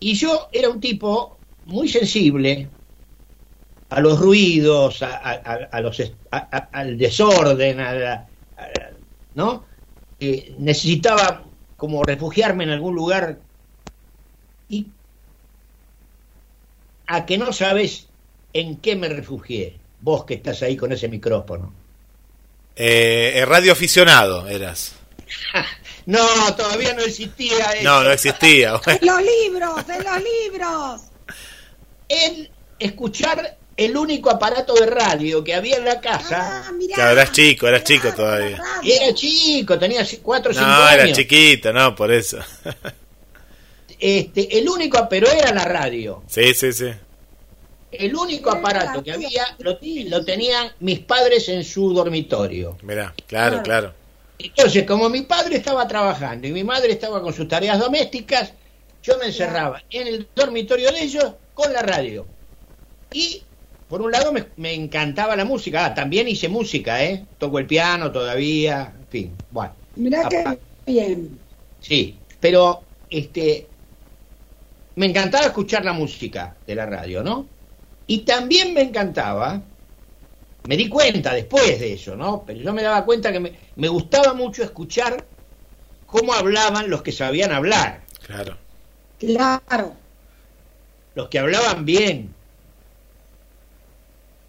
[0.00, 2.68] Y yo era un tipo muy sensible
[3.90, 6.00] a los ruidos, a, a- a- los
[6.72, 8.28] al desorden, a la-
[9.34, 9.64] ¿no?
[10.20, 11.44] Eh, necesitaba
[11.76, 13.38] como refugiarme en algún lugar
[14.68, 14.86] y
[17.06, 18.08] a que no sabes
[18.52, 21.72] en qué me refugié, vos que estás ahí con ese micrófono.
[22.76, 24.94] Eh, eh, radio aficionado eras.
[26.08, 27.84] No, todavía no existía eso.
[27.84, 28.80] No, no existía.
[28.86, 31.00] En los libros, en los libros.
[32.08, 32.48] En
[32.78, 36.64] escuchar el único aparato de radio que había en la casa.
[36.66, 36.94] Ah, mirá.
[36.94, 38.58] Claro, eras chico, eras chico todavía.
[38.82, 41.16] Era chico, tenía 4 o 5 No, era años.
[41.18, 42.38] chiquito, no, por eso.
[44.00, 46.22] Este, el único, pero era la radio.
[46.28, 46.86] Sí, sí, sí.
[47.90, 52.76] El único aparato que había lo, lo tenían mis padres en su dormitorio.
[52.82, 53.62] Mirá, claro, Claro.
[53.62, 53.94] claro.
[54.38, 58.52] Entonces, como mi padre estaba trabajando y mi madre estaba con sus tareas domésticas,
[59.02, 62.26] yo me encerraba en el dormitorio de ellos con la radio.
[63.12, 63.42] Y,
[63.88, 65.86] por un lado, me, me encantaba la música.
[65.86, 67.26] Ah, también hice música, ¿eh?
[67.38, 69.74] Toco el piano todavía, en fin, bueno.
[69.96, 71.38] Mirá qué bien.
[71.80, 73.66] Sí, pero este
[74.98, 77.46] me encantaba escuchar la música de la radio, ¿no?
[78.08, 79.62] Y también me encantaba,
[80.68, 82.44] me di cuenta después de eso, ¿no?
[82.46, 85.24] Pero yo me daba cuenta que me, me gustaba mucho escuchar
[86.04, 88.58] cómo hablaban los que sabían hablar, Claro.
[89.18, 89.94] Claro.
[91.14, 92.34] los que hablaban bien.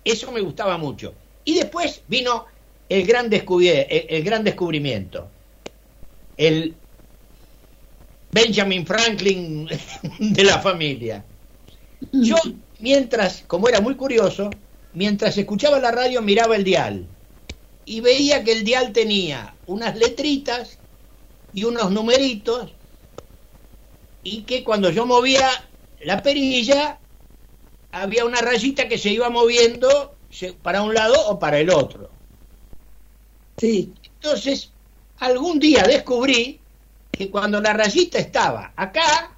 [0.04, 1.14] Eso me gustaba mucho.
[1.46, 2.46] Y después vino
[2.90, 5.30] el gran, descubri- el, el gran descubrimiento.
[6.36, 6.76] El
[8.32, 9.68] Benjamin Franklin
[10.20, 11.24] de la familia.
[12.12, 12.36] Yo,
[12.80, 14.50] mientras, como era muy curioso,
[14.94, 17.08] mientras escuchaba la radio miraba el dial
[17.86, 20.78] y veía que el dial tenía unas letritas
[21.54, 22.72] y unos numeritos
[24.24, 25.50] y que cuando yo movía
[26.02, 27.00] la perilla
[27.92, 30.16] había una rayita que se iba moviendo
[30.62, 32.10] para un lado o para el otro.
[33.58, 33.92] Sí.
[34.22, 34.72] Entonces,
[35.20, 36.60] algún día descubrí
[37.12, 39.32] que cuando la rayita estaba acá,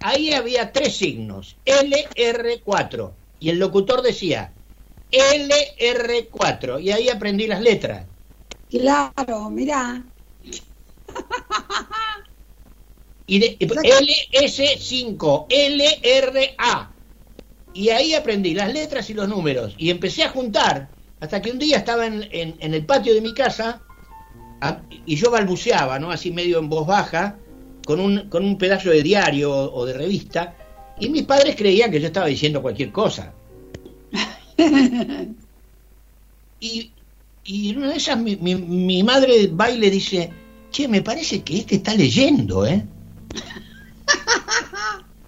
[0.00, 4.52] ahí había tres signos, LR4, y el locutor decía
[5.10, 8.06] LR4, y ahí aprendí las letras.
[8.68, 10.02] Claro, mirá.
[13.26, 16.92] Y de, LS5, LRA.
[17.74, 19.74] Y ahí aprendí las letras y los números.
[19.78, 20.90] Y empecé a juntar
[21.20, 23.82] hasta que un día estaba en, en- en el patio de mi casa
[24.60, 26.10] a- y yo balbuceaba, ¿no?
[26.10, 27.38] Así medio en voz baja,
[27.84, 30.56] con un, con un pedazo de diario o, o de revista.
[30.98, 33.32] Y mis padres creían que yo estaba diciendo cualquier cosa.
[36.60, 36.92] Y,
[37.44, 40.30] y en una de esas mi, mi- mi madre va y le dice,
[40.70, 42.86] che, me parece que este está leyendo, ¿eh?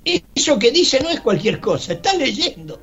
[0.35, 2.81] Eso que dice no es cualquier cosa, está leyendo.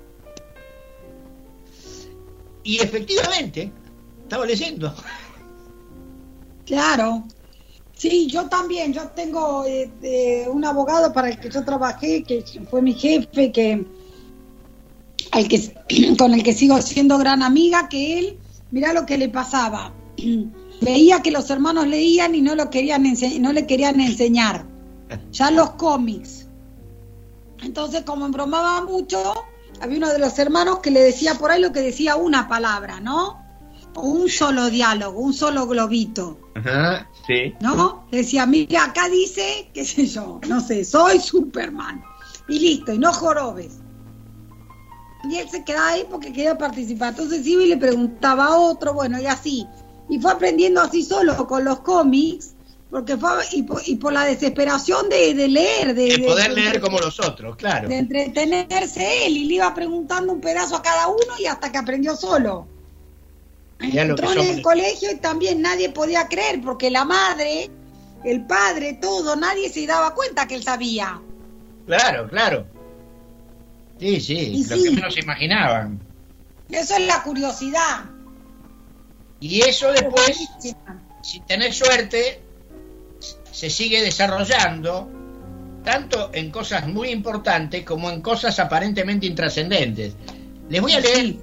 [2.63, 3.71] Y efectivamente,
[4.23, 4.93] estaba leyendo.
[6.65, 7.25] Claro.
[7.95, 8.93] Sí, yo también.
[8.93, 13.51] Yo tengo eh, eh, un abogado para el que yo trabajé, que fue mi jefe,
[13.51, 13.85] que
[15.31, 15.73] al que
[16.17, 18.39] con el que sigo siendo gran amiga, que él,
[18.71, 19.93] mirá lo que le pasaba.
[20.81, 23.03] veía que los hermanos leían y no, lo querían
[23.39, 24.65] no le querían enseñar.
[25.31, 26.47] Ya los cómics.
[27.63, 29.17] Entonces, como embromaba mucho,
[29.79, 32.99] había uno de los hermanos que le decía por ahí lo que decía una palabra,
[32.99, 33.41] ¿no?
[33.93, 36.51] O un solo diálogo, un solo globito.
[36.55, 37.53] Ajá, sí.
[37.61, 38.05] ¿No?
[38.11, 42.03] Decía, mira, acá dice, qué sé yo, no sé, soy Superman.
[42.47, 43.79] Y listo, y no jorobes.
[45.29, 47.09] Y él se quedaba ahí porque quería participar.
[47.09, 49.65] Entonces iba y le preguntaba a otro, bueno, y así.
[50.09, 52.53] Y fue aprendiendo así solo con los cómics,
[52.91, 55.95] porque fue, y, por, la desesperación de, leer.
[55.95, 57.89] De, poder leer como los otros, claro.
[57.89, 61.77] De entretenerse él y le iba preguntando un pedazo a cada uno y hasta que
[61.77, 62.67] aprendió solo.
[63.79, 67.69] Entró en el colegio y también nadie podía creer, porque la madre,
[68.23, 71.21] el padre, todo, nadie se daba cuenta que él sabía.
[71.85, 72.65] Claro, claro.
[73.99, 75.99] Sí, sí, lo que menos se imaginaban.
[76.69, 78.05] Eso es la curiosidad.
[79.39, 80.49] Y eso después,
[81.21, 82.41] si tenés suerte,
[83.51, 85.09] se sigue desarrollando
[85.83, 90.15] tanto en cosas muy importantes como en cosas aparentemente intrascendentes.
[90.67, 91.35] Les voy a leer,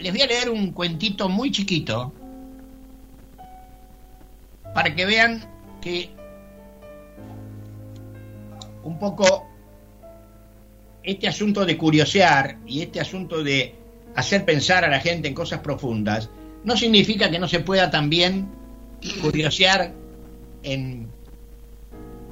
[0.00, 2.12] les voy a leer un cuentito muy chiquito
[4.74, 5.44] para que vean
[5.80, 6.10] que
[8.84, 9.46] un poco
[11.02, 13.74] este asunto de curiosear y este asunto de
[14.14, 16.30] hacer pensar a la gente en cosas profundas
[16.64, 18.48] no significa que no se pueda también
[19.22, 19.94] curiosear
[20.62, 21.08] en,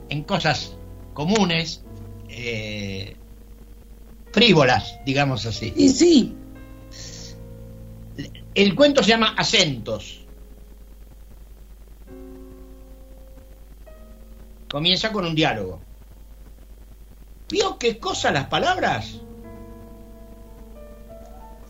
[0.09, 0.77] en cosas
[1.15, 1.85] comunes,
[2.29, 3.17] eh,
[4.33, 5.73] frívolas, digamos así.
[5.77, 6.35] Y sí.
[8.57, 10.27] El cuento se llama Acentos.
[14.71, 15.83] Comienza con un diálogo.
[17.51, 19.21] ¿Vio qué cosa las palabras?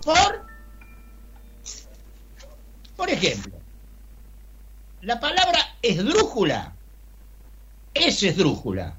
[0.04, 0.46] Por,
[2.94, 3.58] por ejemplo,
[5.00, 6.76] la palabra esdrújula
[7.92, 8.96] es esdrújula,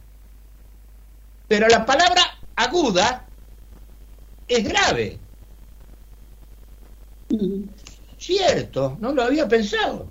[1.47, 2.21] pero la palabra
[2.53, 3.29] aguda
[4.45, 5.26] es grave.
[8.17, 10.09] Cierto, no lo había pensado.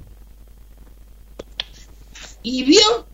[2.43, 3.09] Y vio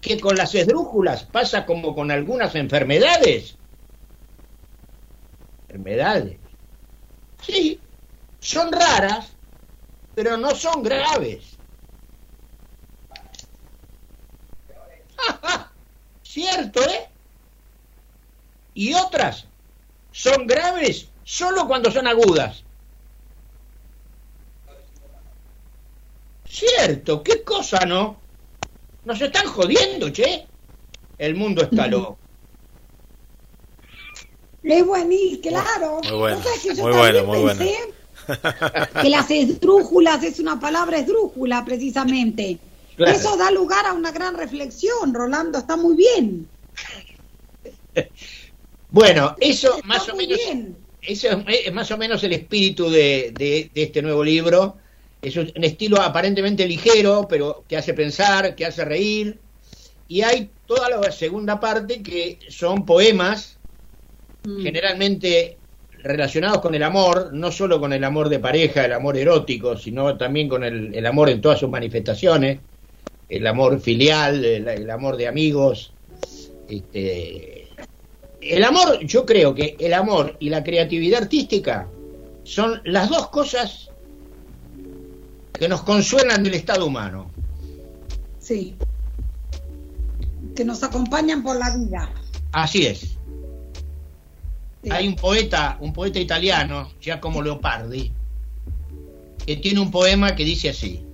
[0.00, 3.56] que con las esdrújulas pasa como con algunas enfermedades.
[5.68, 6.38] Enfermedades.
[7.42, 7.80] Sí,
[8.40, 9.32] son raras,
[10.14, 11.58] pero no son graves.
[16.22, 17.08] Cierto, ¿eh?
[18.74, 19.46] Y otras
[20.12, 22.67] son graves solo cuando son agudas.
[26.48, 28.16] Cierto, qué cosa, ¿no?
[29.04, 30.46] Nos están jodiendo, che.
[31.18, 32.18] El mundo está loco.
[34.62, 36.00] Es buenísimo, claro.
[36.02, 36.42] Muy bueno,
[36.76, 37.64] muy bueno, muy bueno.
[39.02, 42.58] Que las esdrújulas es una palabra esdrújula, precisamente.
[42.98, 46.48] Eso da lugar a una gran reflexión, Rolando, está muy bien.
[48.90, 50.40] Bueno, eso más o menos,
[51.02, 54.78] eso es más o menos el espíritu de, de este nuevo libro
[55.20, 59.38] es un estilo aparentemente ligero, pero que hace pensar, que hace reír.
[60.06, 63.58] Y hay toda la segunda parte que son poemas,
[64.44, 64.62] mm.
[64.62, 65.58] generalmente
[66.02, 70.16] relacionados con el amor, no solo con el amor de pareja, el amor erótico, sino
[70.16, 72.60] también con el, amor en todas sus manifestaciones,
[73.28, 75.92] el amor filial, el, amor de amigos.
[76.68, 77.68] Este,
[78.40, 81.88] el amor, yo creo que el amor y la creatividad artística
[82.44, 83.87] son las dos cosas
[85.58, 87.30] que nos consuelan del estado humano.
[88.38, 88.76] Sí.
[90.54, 92.10] Que nos acompañan por la vida.
[92.52, 93.16] Así es.
[94.90, 98.12] Hay un poeta, un poeta italiano, Giacomo Leopardi,
[99.44, 101.04] que tiene un poema que dice así,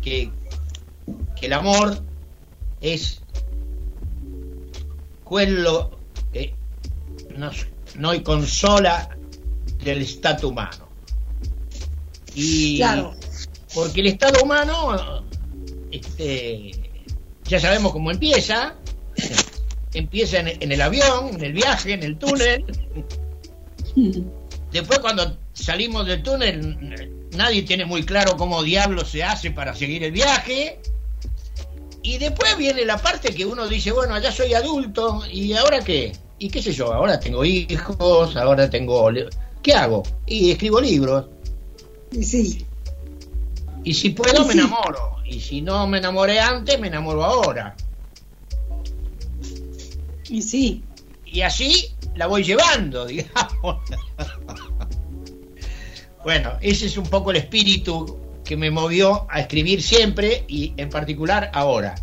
[0.00, 0.30] que,
[1.38, 2.00] que el amor
[2.80, 3.20] es
[5.28, 5.90] quello
[6.32, 6.54] que
[7.36, 7.66] nos,
[7.96, 9.16] nos consola
[9.82, 10.85] del estado humano.
[12.36, 13.14] Y claro.
[13.74, 15.24] porque el estado humano,
[15.90, 16.70] este,
[17.44, 18.76] ya sabemos cómo empieza,
[19.94, 22.64] empieza en, el avión, en el viaje, en el túnel.
[24.72, 30.04] Después cuando salimos del túnel, nadie tiene muy claro cómo diablo se hace para seguir
[30.04, 30.78] el viaje.
[32.02, 36.12] Y después viene la parte que uno dice, bueno, ya soy adulto, ¿y ahora qué?
[36.38, 36.92] ¿Y qué sé yo?
[36.92, 39.10] Ahora tengo hijos, ahora tengo...
[39.62, 40.02] ¿Qué hago?
[40.26, 41.24] Y escribo libros.
[42.12, 42.66] Y sí.
[43.84, 45.16] Y si puedo, me enamoro.
[45.24, 47.76] Y si no me enamoré antes, me enamoro ahora.
[50.28, 50.82] Y sí.
[51.24, 53.82] Y así la voy llevando, digamos.
[56.24, 60.88] bueno, ese es un poco el espíritu que me movió a escribir siempre y en
[60.88, 61.94] particular ahora.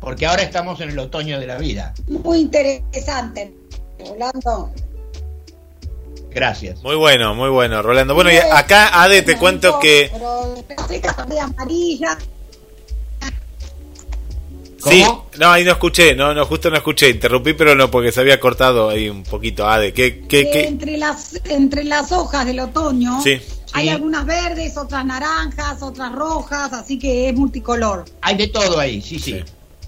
[0.00, 1.94] Porque ahora estamos en el otoño de la vida.
[2.08, 3.52] Muy interesante,
[3.98, 4.72] Rolando.
[6.36, 6.82] Gracias.
[6.82, 8.14] Muy bueno, muy bueno, Rolando.
[8.14, 10.12] Bueno, y acá, Ade, te cuento que...
[14.86, 15.02] Sí,
[15.38, 18.38] no, ahí no escuché, no, no, justo no escuché, interrumpí, pero no, porque se había
[18.38, 19.94] cortado ahí un poquito, Ade.
[19.94, 20.66] ¿Qué, qué, qué?
[20.66, 23.40] Entre, las, entre las hojas del otoño Sí.
[23.72, 23.88] hay Sí.
[23.88, 28.04] algunas verdes, otras naranjas, otras rojas, así que es multicolor.
[28.20, 29.32] Hay de todo ahí, sí, sí.
[29.32, 29.44] Sí,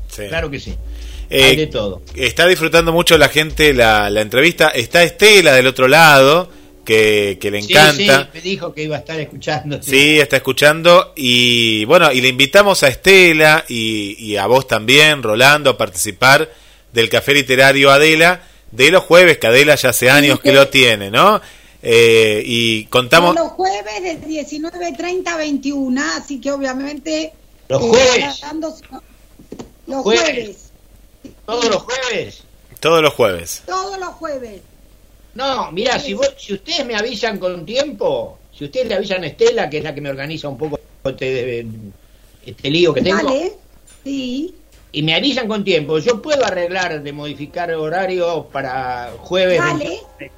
[0.09, 0.23] sí.
[0.29, 0.75] Claro que sí.
[1.31, 2.03] Eh, Hay de todo.
[2.15, 4.69] Está disfrutando mucho la gente la, la entrevista.
[4.69, 6.49] Está Estela del otro lado,
[6.85, 8.23] que, que le Sí, encanta.
[8.25, 9.83] sí, me dijo que iba a estar escuchando.
[9.83, 15.23] Sí, está escuchando y bueno, y le invitamos a Estela y, y a vos también,
[15.23, 16.51] Rolando, a participar
[16.93, 18.41] del Café Literario Adela
[18.73, 21.41] de los jueves, que Adela ya hace años que lo tiene, ¿no?
[21.83, 23.35] Eh, y contamos...
[23.35, 27.33] Son los jueves de 19.30 a 21, así que obviamente...
[27.69, 28.41] Los eh, jueves.
[28.41, 28.75] dando-
[29.87, 30.23] los Jueves.
[30.25, 30.68] jueves.
[31.49, 32.43] Todos los jueves.
[32.79, 33.63] Todos los jueves.
[33.67, 34.61] Todos los jueves.
[35.35, 39.29] No, mira, si, vos- si ustedes me avisan con tiempo, si ustedes le avisan a
[39.29, 41.67] Estela, que es la que me organiza un poco este,
[42.45, 43.55] este lío que tengo, Vale.
[44.05, 44.55] Sí.
[44.93, 49.59] y me avisan con tiempo, yo puedo arreglar de modificar horario para jueves.
[49.59, 50.31] 21:30.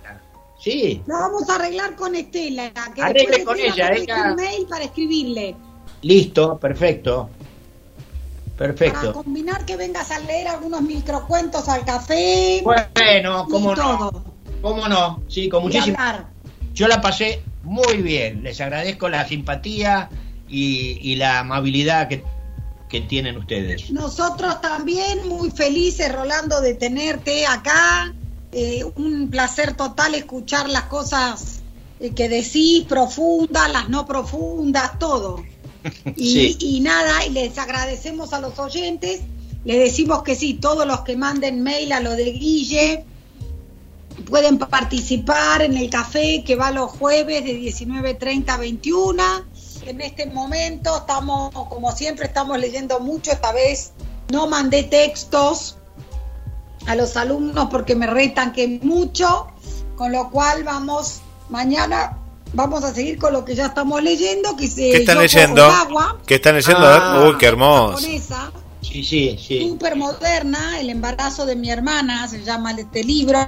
[0.63, 2.71] Sí, Lo vamos a arreglar con Estela.
[2.95, 4.31] Que Arregle con Estela ella, ella.
[4.31, 5.57] un mail para escribirle.
[6.03, 7.31] listo, perfecto.
[8.61, 9.15] Para Perfecto.
[9.15, 12.61] combinar que vengas a leer algunos microcuentos al café.
[12.63, 14.25] Bueno, cómo no, todo.
[14.61, 15.97] cómo no, sí, con muchísimo.
[16.75, 20.11] Yo la pasé muy bien, les agradezco la simpatía
[20.47, 22.23] y, y la amabilidad que,
[22.91, 23.91] que tienen ustedes.
[23.93, 28.13] Nosotros también muy felices, Rolando, de tenerte acá.
[28.53, 31.63] Eh, un placer total escuchar las cosas
[31.99, 35.43] eh, que decís, profundas, las no profundas, todo.
[36.17, 36.57] Y, Sí.
[36.61, 39.21] y nada, y les agradecemos a los oyentes.
[39.65, 43.05] Les decimos que sí, todos los que manden mail a lo de Guille
[44.29, 49.23] pueden participar en el café que va los jueves de 19.30 a 21.
[49.87, 53.33] En este momento estamos, como siempre, estamos leyendo mucho.
[53.33, 53.93] Esta vez
[54.31, 55.77] no mandé textos
[56.87, 59.47] a los alumnos porque me retan que mucho,
[59.97, 62.19] con lo cual vamos mañana
[62.53, 65.69] vamos a seguir con lo que ya estamos leyendo, que se ¿Qué están Yoko leyendo?
[66.27, 66.81] ¿Qué están leyendo?
[66.87, 67.25] Ah.
[67.29, 67.97] Uy, qué hermoso.
[67.99, 68.53] japonesa,
[68.83, 69.69] Sí, sí, sí.
[69.69, 73.39] súper moderna, el embarazo de mi hermana, se llama este libro.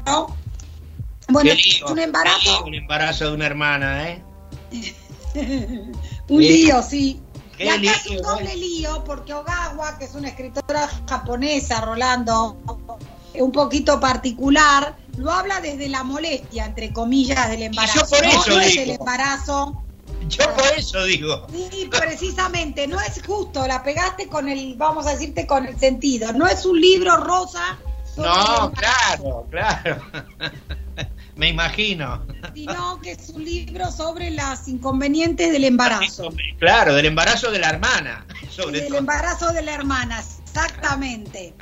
[1.29, 4.23] Bueno, Qué es un embarazo, un embarazo de una hermana, ¿eh?
[5.35, 7.21] un Qué- lío, sí.
[7.57, 8.57] qué Y acá es lío, un doble ¿eh?
[8.57, 12.59] lío, porque Ogawa, que es una escritora japonesa, Rolando,
[13.35, 18.07] un poquito particular, lo habla desde la molestia, entre comillas, del embarazo.
[18.09, 18.31] por ¿no?
[18.31, 18.83] eso No es digo.
[18.83, 19.83] el embarazo.
[20.29, 21.47] Yo por eso digo.
[21.51, 26.33] Sí, precisamente, no es justo, la pegaste con el, vamos a decirte, con el sentido.
[26.33, 27.79] No es un libro rosa,
[28.17, 30.01] No, claro, claro.
[31.37, 32.23] Me imagino.
[32.55, 36.29] sino que es un libro sobre las inconvenientes del embarazo.
[36.59, 38.99] Claro, del embarazo de la hermana, sobre del todo.
[38.99, 41.55] embarazo de la hermana, exactamente.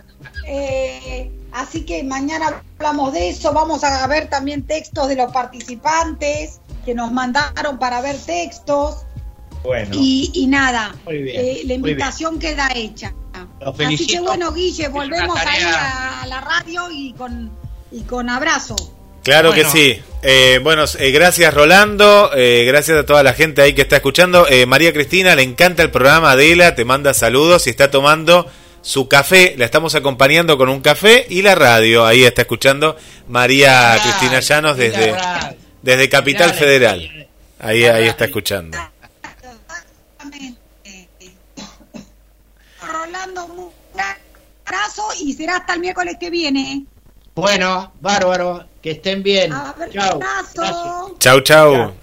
[0.46, 6.60] Eh, así que mañana hablamos de eso, vamos a ver también textos de los participantes
[6.84, 9.04] que nos mandaron para ver textos
[9.62, 13.12] Bueno, y, y nada, Muy bien, eh, la muy invitación queda hecha.
[13.60, 17.50] Los Así que bueno, Guille, volvemos ahí a la radio y con,
[17.92, 18.74] y con abrazo.
[19.22, 19.70] Claro Bueno.
[19.70, 20.02] que sí.
[20.22, 24.46] Eh, bueno, eh, gracias Rolando, eh, gracias a toda la gente ahí que está escuchando.
[24.48, 28.46] Eh, María Cristina, le encanta el programa, Adela, te manda saludos y está tomando
[28.82, 32.96] su café, la estamos acompañando con un café y la radio, ahí está escuchando
[33.28, 35.14] María Cristina Llanos desde,
[35.82, 37.28] desde Capital Mirá, Federal.
[37.58, 38.78] Ahí, ahí está escuchando.
[42.80, 43.70] Rolando, un
[44.66, 46.84] abrazo y será hasta el miércoles que viene.
[47.34, 49.52] Bueno, bárbaro, que estén bien.
[49.92, 50.20] Chao.
[51.18, 51.99] Chau, chau.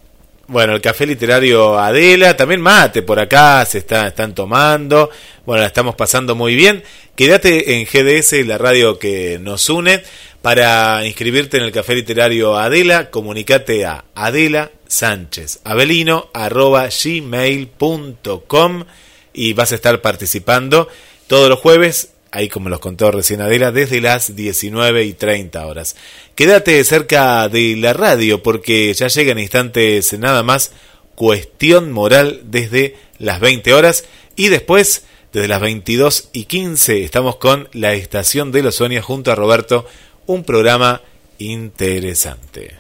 [0.50, 5.10] Bueno, el café literario Adela, también mate por acá, se está, están tomando.
[5.46, 6.84] Bueno, la estamos pasando muy bien.
[7.18, 10.04] Quédate en GDS, la radio que nos une.
[10.42, 18.86] Para inscribirte en el café literario Adela, comunicate a Adela Sánchez Avelino arroba gmail.com
[19.34, 20.88] y vas a estar participando
[21.28, 25.96] todos los jueves ahí como los contó recién Adela, desde las 19 y 30 horas.
[26.36, 30.72] Quédate cerca de la radio porque ya llega en instantes nada más
[31.16, 34.06] cuestión moral desde las 20 horas
[34.36, 35.04] y después
[35.34, 39.88] desde las 22 y 15 estamos con la estación de los sueños junto a Roberto,
[40.28, 41.02] un programa
[41.40, 42.76] interesante.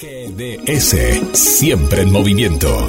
[0.00, 2.88] GDS, siempre en movimiento.